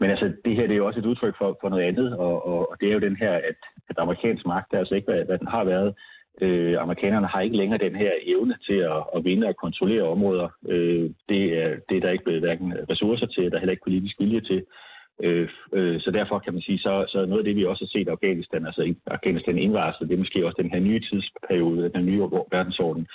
Men 0.00 0.10
altså, 0.10 0.32
det 0.44 0.56
her 0.56 0.66
det 0.66 0.72
er 0.72 0.82
jo 0.82 0.86
også 0.86 1.00
et 1.00 1.06
udtryk 1.06 1.34
for, 1.38 1.58
for 1.60 1.68
noget 1.68 1.84
andet, 1.84 2.16
og, 2.16 2.46
og, 2.46 2.70
og 2.70 2.76
det 2.80 2.88
er 2.88 2.92
jo 2.92 3.06
den 3.08 3.16
her, 3.16 3.32
at, 3.32 3.58
at 3.90 3.98
amerikansk 3.98 4.46
magt 4.46 4.72
er 4.72 4.78
altså 4.78 4.94
ikke, 4.94 5.12
hvad, 5.12 5.24
hvad 5.24 5.38
den 5.38 5.46
har 5.46 5.64
været. 5.64 5.94
Øh, 6.40 6.82
amerikanerne 6.82 7.26
har 7.26 7.40
ikke 7.40 7.56
længere 7.56 7.84
den 7.86 7.96
her 7.96 8.10
evne 8.22 8.56
til 8.66 8.78
at, 8.94 9.02
at 9.16 9.24
vinde 9.24 9.46
og 9.46 9.56
kontrollere 9.56 10.02
områder. 10.02 10.48
Øh, 10.68 11.10
det, 11.28 11.42
er, 11.62 11.76
det 11.88 11.96
er 11.96 12.00
der 12.00 12.10
ikke 12.10 12.40
hverken 12.40 12.74
ressourcer 12.90 13.26
til, 13.26 13.50
der 13.50 13.56
er 13.56 13.60
heller 13.60 13.76
ikke 13.76 13.88
politisk 13.88 14.20
vilje 14.20 14.40
til. 14.40 14.64
Øh, 15.22 15.48
øh, 15.72 16.00
så 16.00 16.10
derfor 16.10 16.38
kan 16.38 16.52
man 16.52 16.62
sige, 16.62 16.78
så, 16.78 17.04
så 17.08 17.26
noget 17.26 17.38
af 17.38 17.44
det, 17.44 17.56
vi 17.56 17.64
også 17.64 17.84
har 17.84 17.92
set 17.92 18.06
i 18.06 18.14
Afghanistan, 18.16 18.66
altså 18.66 18.94
Afghanistan 19.06 19.58
indvarslet, 19.58 20.08
det 20.08 20.14
er 20.14 20.18
måske 20.18 20.46
også 20.46 20.62
den 20.62 20.70
her 20.70 20.80
nye 20.80 21.00
tidsperiode, 21.00 21.92
den 21.94 22.06
nye 22.06 22.20
verdensorden, 22.56 23.06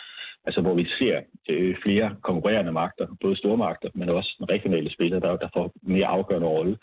altså 0.46 0.62
hvor 0.62 0.76
vi 0.76 0.86
ser 1.00 1.22
øh, 1.50 1.76
flere 1.84 2.16
konkurrerende 2.24 2.72
magter, 2.72 3.08
både 3.22 3.36
stormagter, 3.36 3.90
men 3.94 4.10
også 4.10 4.46
regionale 4.50 4.92
spillere, 4.92 5.20
der, 5.20 5.36
der 5.38 5.50
får 5.54 5.74
mere 5.82 6.06
afgørende 6.06 6.48
rolle. 6.48 6.78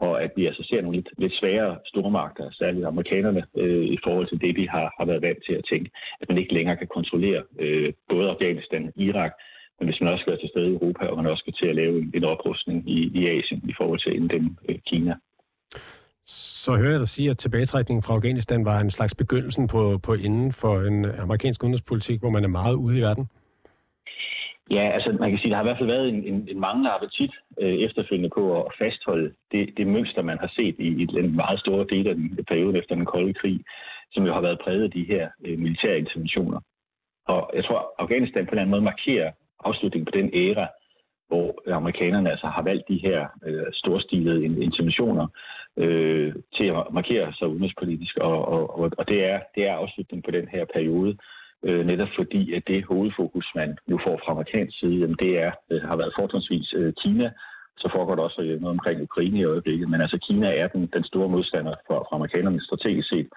Og 0.00 0.22
at 0.22 0.30
vi 0.36 0.46
altså 0.46 0.62
ser 0.62 0.80
nogle 0.82 0.96
lidt, 0.96 1.08
lidt 1.18 1.34
sværere 1.40 1.78
stormagter, 1.86 2.50
særligt 2.50 2.86
amerikanerne, 2.86 3.42
øh, 3.56 3.84
i 3.84 3.98
forhold 4.04 4.26
til 4.28 4.40
det, 4.40 4.56
vi 4.56 4.64
har, 4.64 4.94
har 4.98 5.04
været 5.04 5.22
vant 5.22 5.38
til 5.46 5.54
at 5.54 5.64
tænke, 5.70 5.90
at 6.20 6.28
man 6.28 6.38
ikke 6.38 6.54
længere 6.54 6.76
kan 6.76 6.86
kontrollere 6.86 7.42
øh, 7.58 7.92
både 8.08 8.30
Afghanistan 8.30 8.86
og 8.86 9.02
Irak, 9.02 9.32
men 9.78 9.88
hvis 9.88 10.00
man 10.00 10.12
også 10.12 10.22
skal 10.22 10.30
være 10.30 10.40
til 10.40 10.48
stede 10.48 10.68
i 10.68 10.74
Europa, 10.74 11.06
og 11.06 11.16
man 11.16 11.26
også 11.26 11.40
skal 11.40 11.52
til 11.52 11.66
at 11.66 11.74
lave 11.74 11.98
en, 11.98 12.10
en 12.14 12.24
oprustning 12.24 12.90
i, 12.90 12.98
i 13.18 13.28
Asien 13.28 13.62
i 13.68 13.74
forhold 13.78 13.98
til 13.98 14.16
inden 14.16 14.58
øh, 14.68 14.78
Kina. 14.86 15.14
Så 16.64 16.76
hører 16.76 16.90
jeg 16.90 17.00
dig 17.00 17.08
sige, 17.08 17.30
at 17.30 17.38
tilbagetrækningen 17.38 18.02
fra 18.02 18.14
Afghanistan 18.14 18.64
var 18.64 18.80
en 18.80 18.90
slags 18.90 19.14
begyndelsen 19.14 19.68
på, 19.68 19.98
på 19.98 20.14
inden 20.14 20.52
for 20.52 20.80
en 20.80 21.04
amerikansk 21.04 21.62
udenrigspolitik, 21.62 22.20
hvor 22.20 22.30
man 22.30 22.44
er 22.44 22.48
meget 22.48 22.74
ude 22.74 22.98
i 22.98 23.00
verden? 23.00 23.28
Ja, 24.70 24.90
altså 24.90 25.16
man 25.20 25.30
kan 25.30 25.38
sige, 25.38 25.46
at 25.46 25.50
der 25.50 25.56
har 25.56 25.64
i 25.64 25.68
hvert 25.68 25.78
fald 25.78 25.94
været 25.94 26.08
en, 26.08 26.24
en, 26.24 26.48
en 26.48 26.60
manglende 26.60 26.90
appetit 26.90 27.32
øh, 27.60 27.74
efterfølgende 27.86 28.30
på 28.34 28.62
at 28.62 28.72
fastholde 28.78 29.32
det, 29.52 29.74
det 29.76 29.86
mønster, 29.86 30.22
man 30.22 30.38
har 30.38 30.52
set 30.56 30.76
i, 30.78 30.88
i 31.02 31.02
en 31.02 31.36
meget 31.36 31.60
store 31.60 31.86
del 31.90 32.06
af 32.08 32.14
den 32.14 32.44
periode 32.48 32.78
efter 32.78 32.94
den 32.94 33.04
kolde 33.04 33.34
krig, 33.34 33.64
som 34.12 34.26
jo 34.26 34.32
har 34.32 34.40
været 34.40 34.60
præget 34.64 34.82
af 34.82 34.90
de 34.90 35.04
her 35.04 35.28
øh, 35.44 35.58
militære 35.58 35.98
interventioner. 35.98 36.60
Og 37.26 37.50
jeg 37.54 37.64
tror, 37.64 37.94
Afghanistan 37.98 38.46
på 38.46 38.50
en 38.50 38.52
eller 38.52 38.62
anden 38.62 38.70
måde 38.70 38.90
markerer 38.92 39.30
afslutningen 39.64 40.04
på 40.04 40.18
den 40.18 40.30
æra, 40.34 40.66
hvor 41.28 41.72
amerikanerne 41.72 42.30
altså 42.30 42.46
har 42.46 42.62
valgt 42.62 42.88
de 42.88 42.98
her 43.06 43.26
øh, 43.46 43.66
storstilede 43.72 44.44
interventioner 44.44 45.26
øh, 45.76 46.34
til 46.56 46.64
at 46.64 46.82
markere 46.92 47.32
sig 47.32 47.48
udenrigspolitisk, 47.48 48.16
og, 48.16 48.48
og, 48.48 48.90
og 48.98 49.08
det, 49.08 49.24
er, 49.24 49.40
det 49.54 49.66
er 49.66 49.74
afslutningen 49.74 50.22
på 50.22 50.30
den 50.30 50.48
her 50.48 50.64
periode, 50.74 51.16
øh, 51.64 51.86
netop 51.86 52.08
fordi 52.16 52.54
at 52.54 52.62
det 52.66 52.84
hovedfokus, 52.84 53.46
man 53.54 53.78
nu 53.86 54.00
får 54.06 54.20
fra 54.24 54.32
amerikansk 54.32 54.78
side, 54.78 55.00
jamen 55.00 55.16
det 55.18 55.38
er, 55.38 55.52
øh, 55.70 55.82
har 55.82 55.96
været 55.96 56.16
fortrinsvis 56.18 56.74
øh, 56.76 56.92
Kina, 57.02 57.30
så 57.78 57.88
foregår 57.94 58.14
der 58.14 58.22
også 58.22 58.42
øh, 58.42 58.60
noget 58.60 58.76
omkring 58.76 59.02
Ukraine 59.02 59.38
i 59.38 59.44
øjeblikket, 59.44 59.88
men 59.88 60.00
altså 60.00 60.18
Kina 60.26 60.48
er 60.56 60.68
den, 60.68 60.86
den 60.86 61.04
store 61.04 61.28
modstander 61.28 61.74
for, 61.86 62.06
for 62.08 62.14
amerikanerne 62.14 62.60
strategisk 62.60 63.08
set, 63.08 63.28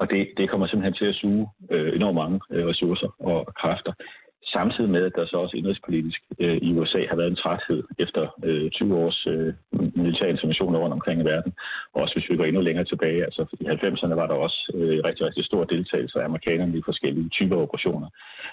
og 0.00 0.10
det, 0.10 0.28
det 0.36 0.50
kommer 0.50 0.66
simpelthen 0.66 0.94
til 0.94 1.04
at 1.12 1.14
suge 1.14 1.48
øh, 1.70 1.96
enormt 1.96 2.14
mange 2.14 2.40
øh, 2.50 2.66
ressourcer 2.66 3.08
og 3.18 3.54
kræfter. 3.60 3.92
Samtidig 4.44 4.90
med, 4.90 5.04
at 5.04 5.12
der 5.16 5.26
så 5.26 5.36
også 5.36 5.56
indrigspolitisk 5.56 6.20
øh, 6.38 6.56
i 6.56 6.72
USA 6.78 7.06
har 7.08 7.16
været 7.16 7.30
en 7.30 7.36
træthed 7.36 7.82
efter 7.98 8.22
øh, 8.44 8.70
20 8.70 8.96
års 8.96 9.26
øh, 9.26 9.54
militære 9.72 10.30
interventioner 10.30 10.78
rundt 10.78 10.92
omkring 10.92 11.20
i 11.20 11.24
verden. 11.24 11.52
Også 11.92 12.14
hvis 12.14 12.30
vi 12.30 12.36
går 12.36 12.44
endnu 12.44 12.60
længere 12.60 12.84
tilbage, 12.84 13.24
altså 13.24 13.42
i 13.60 13.64
90'erne 13.64 14.14
var 14.14 14.26
der 14.26 14.34
også 14.34 14.72
øh, 14.74 15.00
rigtig, 15.04 15.26
rigtig 15.26 15.44
stor 15.44 15.64
deltagelse 15.64 16.20
af 16.20 16.24
amerikanerne 16.24 16.78
i 16.78 16.82
forskellige 16.84 17.28
typer 17.28 17.56
operationer. 17.56 18.08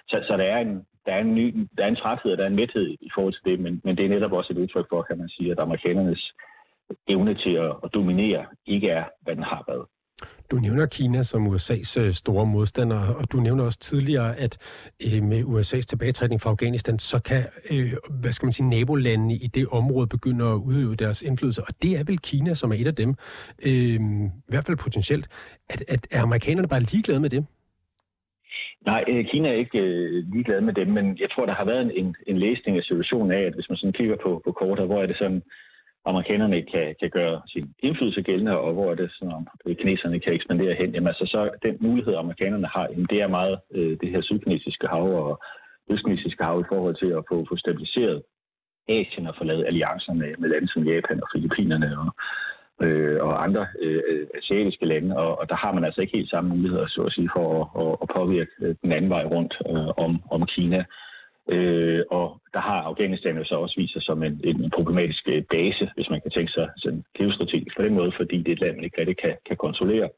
Så, 0.08 0.24
så 0.28 0.38
der, 0.38 0.44
er 0.44 0.58
en, 0.58 0.86
der, 1.06 1.12
er 1.12 1.22
en 1.22 1.36
ny, 1.36 1.68
der 1.78 1.84
er 1.84 1.88
en 1.88 2.02
træthed, 2.04 2.32
og 2.32 2.38
der 2.38 2.44
er 2.44 2.48
en 2.50 2.56
mæthed 2.56 2.88
i 3.02 3.10
forhold 3.16 3.34
til 3.34 3.46
det, 3.46 3.60
men, 3.60 3.82
men 3.84 3.98
det 3.98 4.06
er 4.06 4.10
netop 4.10 4.34
også 4.34 4.54
et 4.54 4.58
udtryk 4.58 4.86
for, 4.90 5.02
kan 5.02 5.18
man 5.18 5.30
sige, 5.30 5.52
at 5.52 5.60
amerikanernes 5.60 6.34
evne 7.08 7.34
til 7.36 7.54
at, 7.54 7.72
at 7.84 7.94
dominere 7.94 8.46
ikke 8.66 8.90
er, 8.90 9.04
hvad 9.22 9.36
den 9.36 9.44
har 9.44 9.64
været. 9.68 9.86
Du 10.52 10.56
nævner 10.56 10.86
Kina 10.86 11.24
som 11.24 11.48
USA's 11.48 12.00
øh, 12.00 12.14
store 12.14 12.46
modstander, 12.46 13.00
og 13.00 13.32
du 13.32 13.38
nævner 13.38 13.64
også 13.64 13.80
tidligere, 13.80 14.38
at 14.38 14.58
øh, 15.06 15.24
med 15.24 15.44
USA's 15.44 15.82
tilbagetrækning 15.82 16.42
fra 16.42 16.50
Afghanistan, 16.50 17.00
så 17.00 17.20
kan, 17.20 17.44
øh, 17.72 17.94
hvad 18.22 18.32
skal 18.32 18.46
man 18.46 18.54
sige, 18.54 18.70
nabolandene 18.70 19.34
i 19.34 19.48
det 19.48 19.68
område 19.68 20.08
begynde 20.08 20.46
at 20.46 20.54
udøve 20.54 20.96
deres 20.96 21.22
indflydelse, 21.22 21.62
og 21.62 21.74
det 21.82 21.92
er 22.00 22.04
vel 22.04 22.20
Kina, 22.20 22.54
som 22.54 22.72
er 22.72 22.76
et 22.76 22.88
af 22.88 22.96
dem, 22.96 23.16
i 23.64 24.00
hvert 24.48 24.66
fald 24.66 24.78
potentielt. 24.78 25.28
At, 25.70 25.84
at 25.88 26.08
er 26.12 26.22
amerikanerne 26.22 26.68
bare 26.68 26.80
ligeglade 26.80 27.20
med 27.20 27.30
det? 27.30 27.46
Nej, 28.86 29.04
Kina 29.32 29.50
er 29.50 29.54
ikke 29.54 29.82
ligeglad 30.34 30.62
med 30.62 30.74
dem, 30.74 30.88
men 30.88 31.18
jeg 31.20 31.30
tror, 31.32 31.46
der 31.46 31.54
har 31.54 31.66
været 31.66 32.00
en, 32.00 32.16
en 32.28 32.38
læsning 32.38 32.78
af 32.78 32.84
situationen 32.84 33.32
af, 33.32 33.42
at 33.42 33.54
hvis 33.54 33.70
man 33.70 33.78
sådan 33.78 33.94
kigger 33.94 34.16
på, 34.24 34.42
på 34.46 34.52
kortet, 34.52 34.86
hvor 34.86 35.02
er 35.02 35.06
det 35.06 35.18
sådan, 35.18 35.44
amerikanerne 36.12 36.62
kan, 36.74 36.96
kan 37.02 37.10
gøre 37.10 37.42
sin 37.48 37.66
indflydelse 37.80 38.22
gældende, 38.22 38.60
og 38.60 38.74
hvor 38.74 38.92
er 38.92 38.96
det 38.96 39.12
sådan, 39.12 39.34
om 39.34 39.48
kineserne 39.82 40.20
kan 40.20 40.34
ekspandere 40.34 40.74
hen, 40.74 40.90
jamen 40.94 41.08
altså 41.08 41.26
så 41.26 41.50
den 41.64 41.78
mulighed, 41.80 42.16
amerikanerne 42.16 42.68
har, 42.68 42.88
jamen 42.92 43.08
det 43.10 43.22
er 43.22 43.28
meget 43.28 43.58
øh, 43.76 43.98
det 44.02 44.10
her 44.10 44.22
sydkinesiske 44.22 44.88
hav 44.88 45.08
og 45.26 45.42
østkinesiske 45.90 46.44
hav 46.44 46.62
i 46.62 46.70
forhold 46.72 46.96
til 46.96 47.12
at 47.18 47.24
få, 47.30 47.46
få 47.50 47.56
stabiliseret 47.58 48.24
Asien 48.90 49.28
og 49.28 49.36
få 49.38 49.44
lavet 49.44 49.66
alliancer 49.66 50.14
med, 50.14 50.32
med 50.38 50.50
lande 50.50 50.68
som 50.68 50.84
Japan 50.84 51.24
og 51.24 51.28
Filippinerne 51.34 52.00
og, 52.00 52.10
øh, 52.86 53.24
og 53.24 53.44
andre 53.44 53.68
øh, 53.82 54.28
asiatiske 54.38 54.86
lande, 54.86 55.18
og, 55.18 55.40
og 55.40 55.50
der 55.50 55.56
har 55.56 55.72
man 55.74 55.84
altså 55.84 56.02
ikke 56.02 56.18
helt 56.18 56.30
samme 56.30 56.50
muligheder, 56.56 56.88
så 56.88 57.02
at 57.02 57.14
sige, 57.14 57.30
for 57.36 57.46
at, 57.60 57.88
at, 57.88 57.98
at 58.02 58.08
påvirke 58.16 58.52
øh, 58.62 58.76
den 58.84 58.92
anden 58.92 59.10
vej 59.10 59.26
rundt 59.26 59.54
øh, 59.70 60.06
om, 60.06 60.22
om 60.32 60.46
Kina. 60.46 60.84
Øh, 61.50 62.04
og 62.12 62.42
der 62.54 62.60
har 62.60 62.82
Afghanistan 62.82 63.38
jo 63.38 63.46
så 63.46 63.56
også 63.56 63.76
vist 63.78 63.94
sig 63.94 64.02
som 64.02 64.24
en, 64.24 64.42
en 64.44 64.72
problematisk 64.76 65.24
øh, 65.28 65.44
base, 65.44 65.92
hvis 65.96 66.10
man 66.10 66.22
kan 66.22 66.32
tænke 66.32 66.52
sig 66.52 66.70
sådan 66.78 67.04
geostrategisk 67.18 67.76
på 67.78 67.84
den 67.84 67.94
måde, 67.94 68.12
fordi 68.18 68.38
det 68.38 68.48
er 68.48 68.54
et 68.54 68.62
land, 68.62 68.76
man 68.76 68.84
ikke 68.84 69.00
rigtig 69.00 69.18
kan, 69.18 69.36
kan 69.48 69.58
kontrollere 69.58 70.10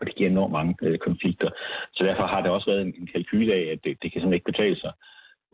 og 0.00 0.06
det 0.06 0.14
giver 0.14 0.30
enormt 0.30 0.52
mange 0.52 0.74
øh, 0.82 0.98
konflikter. 0.98 1.50
Så 1.94 2.04
derfor 2.04 2.26
har 2.26 2.40
det 2.40 2.50
også 2.50 2.70
været 2.70 2.82
en, 2.82 2.94
en 3.00 3.06
kalkyl 3.06 3.50
af, 3.50 3.62
at 3.72 3.78
det, 3.84 3.92
det 4.02 4.08
kan 4.12 4.20
simpelthen 4.20 4.38
ikke 4.38 4.52
betale 4.52 4.76
sig. 4.80 4.92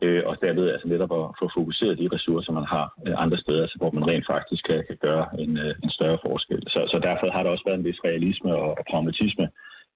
Øh, 0.03 0.23
og 0.25 0.37
derved 0.41 0.69
altså 0.69 0.87
netop 0.87 1.13
at 1.19 1.25
få 1.39 1.45
fokuseret 1.57 1.97
de 1.97 2.09
ressourcer, 2.15 2.51
man 2.51 2.67
har 2.75 2.85
øh, 3.07 3.13
andre 3.23 3.37
steder, 3.37 3.61
altså, 3.61 3.77
hvor 3.77 3.91
man 3.91 4.07
rent 4.07 4.27
faktisk 4.33 4.63
kan, 4.69 4.83
kan 4.87 4.97
gøre 5.07 5.25
en, 5.43 5.57
øh, 5.57 5.75
en 5.83 5.89
større 5.89 6.19
forskel. 6.25 6.63
Så, 6.67 6.79
så 6.91 6.97
derfor 6.99 7.27
har 7.31 7.43
der 7.43 7.49
også 7.49 7.63
været 7.67 7.79
en 7.79 7.85
vis 7.89 8.03
realisme 8.05 8.55
og, 8.55 8.69
og 8.79 8.83
pragmatisme 8.89 9.49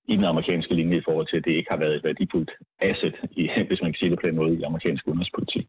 i 0.08 0.16
den 0.16 0.24
amerikanske 0.24 0.74
linje 0.74 0.98
i 0.98 1.06
forhold 1.06 1.28
til, 1.28 1.38
at 1.38 1.46
det 1.46 1.52
ikke 1.52 1.72
har 1.72 1.78
været 1.78 1.96
et 1.96 2.04
værdifuldt 2.04 2.52
asset, 2.80 3.16
i, 3.32 3.50
hvis 3.68 3.82
man 3.82 3.92
kan 3.92 4.00
sige 4.00 4.10
det 4.12 4.20
på 4.20 4.28
den 4.28 4.36
måde, 4.36 4.56
i 4.56 4.64
amerikansk 4.64 5.08
udenrigspolitik. 5.08 5.68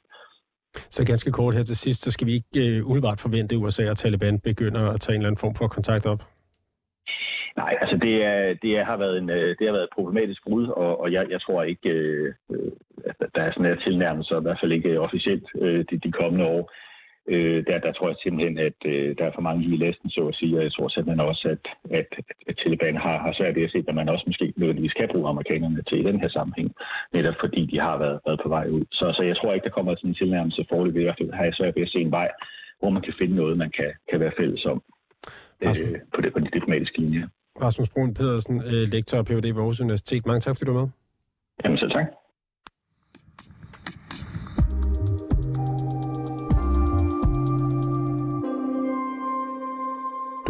Så 0.74 1.04
ganske 1.06 1.32
kort 1.32 1.54
her 1.54 1.62
til 1.62 1.76
sidst, 1.76 2.00
så 2.02 2.10
skal 2.10 2.26
vi 2.26 2.32
ikke 2.32 2.80
uh, 2.80 2.86
umiddelbart 2.88 3.20
forvente, 3.20 3.54
at 3.54 3.60
USA 3.62 3.90
og 3.90 3.96
Taliban 3.96 4.40
begynder 4.40 4.90
at 4.90 5.00
tage 5.00 5.14
en 5.14 5.20
eller 5.20 5.28
anden 5.28 5.40
form 5.44 5.54
for 5.54 5.66
kontakt 5.68 6.06
op? 6.06 6.22
Nej, 7.56 7.76
altså 7.80 7.96
det, 7.96 8.24
er, 8.24 8.54
det 8.62 8.86
har 8.86 8.96
været 8.96 9.18
en, 9.18 9.30
øh, 9.30 9.48
det 9.58 9.66
har 9.66 9.72
været 9.72 9.82
et 9.82 9.96
problematisk 9.96 10.42
brud, 10.44 10.66
og, 10.66 11.00
og 11.00 11.12
jeg, 11.12 11.26
jeg 11.30 11.40
tror 11.40 11.62
ikke, 11.62 11.88
øh, 11.88 12.34
at 13.04 13.16
der 13.34 13.42
er 13.42 13.52
sådan 13.52 13.72
en 13.72 13.78
tilnærmelse, 13.78 14.34
i 14.38 14.42
hvert 14.42 14.58
fald 14.60 14.72
ikke 14.72 15.00
officielt 15.00 15.46
øh, 15.60 15.84
de, 15.90 15.98
de 15.98 16.12
kommende 16.12 16.46
år. 16.46 16.72
Øh, 17.28 17.66
der, 17.66 17.78
der 17.78 17.92
tror 17.92 18.08
jeg 18.08 18.16
simpelthen, 18.22 18.58
at 18.58 18.78
øh, 18.84 19.16
der 19.18 19.24
er 19.26 19.32
for 19.34 19.46
mange 19.48 19.62
lige 19.62 19.82
læsten, 19.84 20.10
så 20.10 20.28
at 20.28 20.34
sige, 20.34 20.56
og 20.58 20.62
jeg 20.64 20.72
tror 20.72 20.88
simpelthen 20.88 21.28
også, 21.28 21.48
at, 21.54 21.64
at, 21.98 22.08
at 22.48 22.56
Taliban 22.56 22.96
har, 22.96 23.18
har 23.18 23.32
svært 23.32 23.56
ved 23.56 23.62
at 23.62 23.70
se, 23.70 23.84
at 23.88 23.94
man 23.94 24.08
også 24.08 24.24
måske 24.26 24.52
nødvendigvis 24.56 24.92
kan 24.92 25.08
bruge 25.12 25.28
amerikanerne 25.28 25.82
til 25.82 26.00
i 26.00 26.08
den 26.10 26.20
her 26.20 26.28
sammenhæng, 26.28 26.70
netop 27.12 27.34
fordi 27.40 27.66
de 27.66 27.80
har 27.80 27.98
været, 27.98 28.20
været 28.26 28.40
på 28.42 28.48
vej 28.48 28.66
ud. 28.68 28.84
Så, 28.90 29.12
så 29.16 29.22
jeg 29.22 29.36
tror 29.36 29.52
ikke, 29.52 29.64
der 29.64 29.76
kommer 29.76 29.94
sådan 29.94 30.10
en 30.10 30.14
tilnærmelse 30.14 30.66
forløb. 30.68 30.96
I 30.96 31.02
hvert 31.02 31.18
fald 31.20 31.32
har 31.32 31.44
jeg 31.44 31.54
svært 31.54 31.76
ved 31.76 31.82
at 31.82 31.92
se 31.94 31.98
en 31.98 32.10
vej, 32.10 32.28
hvor 32.80 32.90
man 32.90 33.02
kan 33.02 33.14
finde 33.18 33.34
noget, 33.36 33.58
man 33.58 33.70
kan, 33.70 33.90
kan 34.10 34.20
være 34.20 34.32
fælles 34.38 34.64
om 34.64 34.82
øh, 35.62 36.00
på, 36.14 36.20
det, 36.20 36.32
på 36.32 36.38
de 36.38 36.48
diplomatiske 36.52 36.98
linje. 36.98 37.28
Rasmus 37.62 37.88
Brun 37.88 38.14
Pedersen, 38.14 38.62
øh, 38.66 38.84
lektor 38.94 39.18
på 39.18 39.24
Ph.D. 39.24 39.46
ved 39.46 39.56
Aarhus 39.56 39.80
Universitet. 39.80 40.26
Mange 40.26 40.40
tak, 40.40 40.56
fordi 40.56 40.68
du 40.68 40.72
var 40.72 40.80
med. 40.80 40.90
Jamen 41.64 41.78
selv 41.78 41.90
tak. 41.90 42.21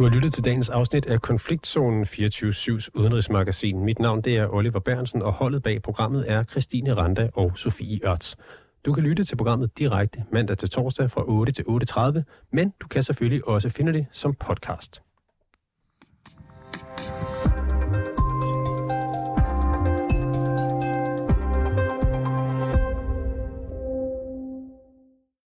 Du 0.02 0.06
har 0.06 0.14
lyttet 0.14 0.32
til 0.32 0.44
dagens 0.44 0.68
afsnit 0.68 1.06
af 1.06 1.20
Konfliktzonen 1.20 2.04
24-7's 2.04 2.88
udenrigsmagasin. 2.94 3.84
Mit 3.84 3.98
navn 3.98 4.22
det 4.22 4.36
er 4.36 4.54
Oliver 4.54 4.80
Bernsen, 4.80 5.22
og 5.22 5.32
holdet 5.32 5.62
bag 5.62 5.82
programmet 5.82 6.24
er 6.30 6.44
Christine 6.44 6.94
Randa 6.94 7.30
og 7.34 7.52
Sofie 7.58 8.00
Ørts. 8.06 8.36
Du 8.86 8.92
kan 8.92 9.02
lytte 9.02 9.24
til 9.24 9.36
programmet 9.36 9.78
direkte 9.78 10.24
mandag 10.32 10.58
til 10.58 10.70
torsdag 10.70 11.10
fra 11.10 11.22
8 11.26 11.52
til 11.52 11.64
8.30, 11.68 12.46
men 12.52 12.72
du 12.80 12.88
kan 12.88 13.02
selvfølgelig 13.02 13.48
også 13.48 13.68
finde 13.68 13.92
det 13.92 14.06
som 14.12 14.34
podcast. 14.34 15.02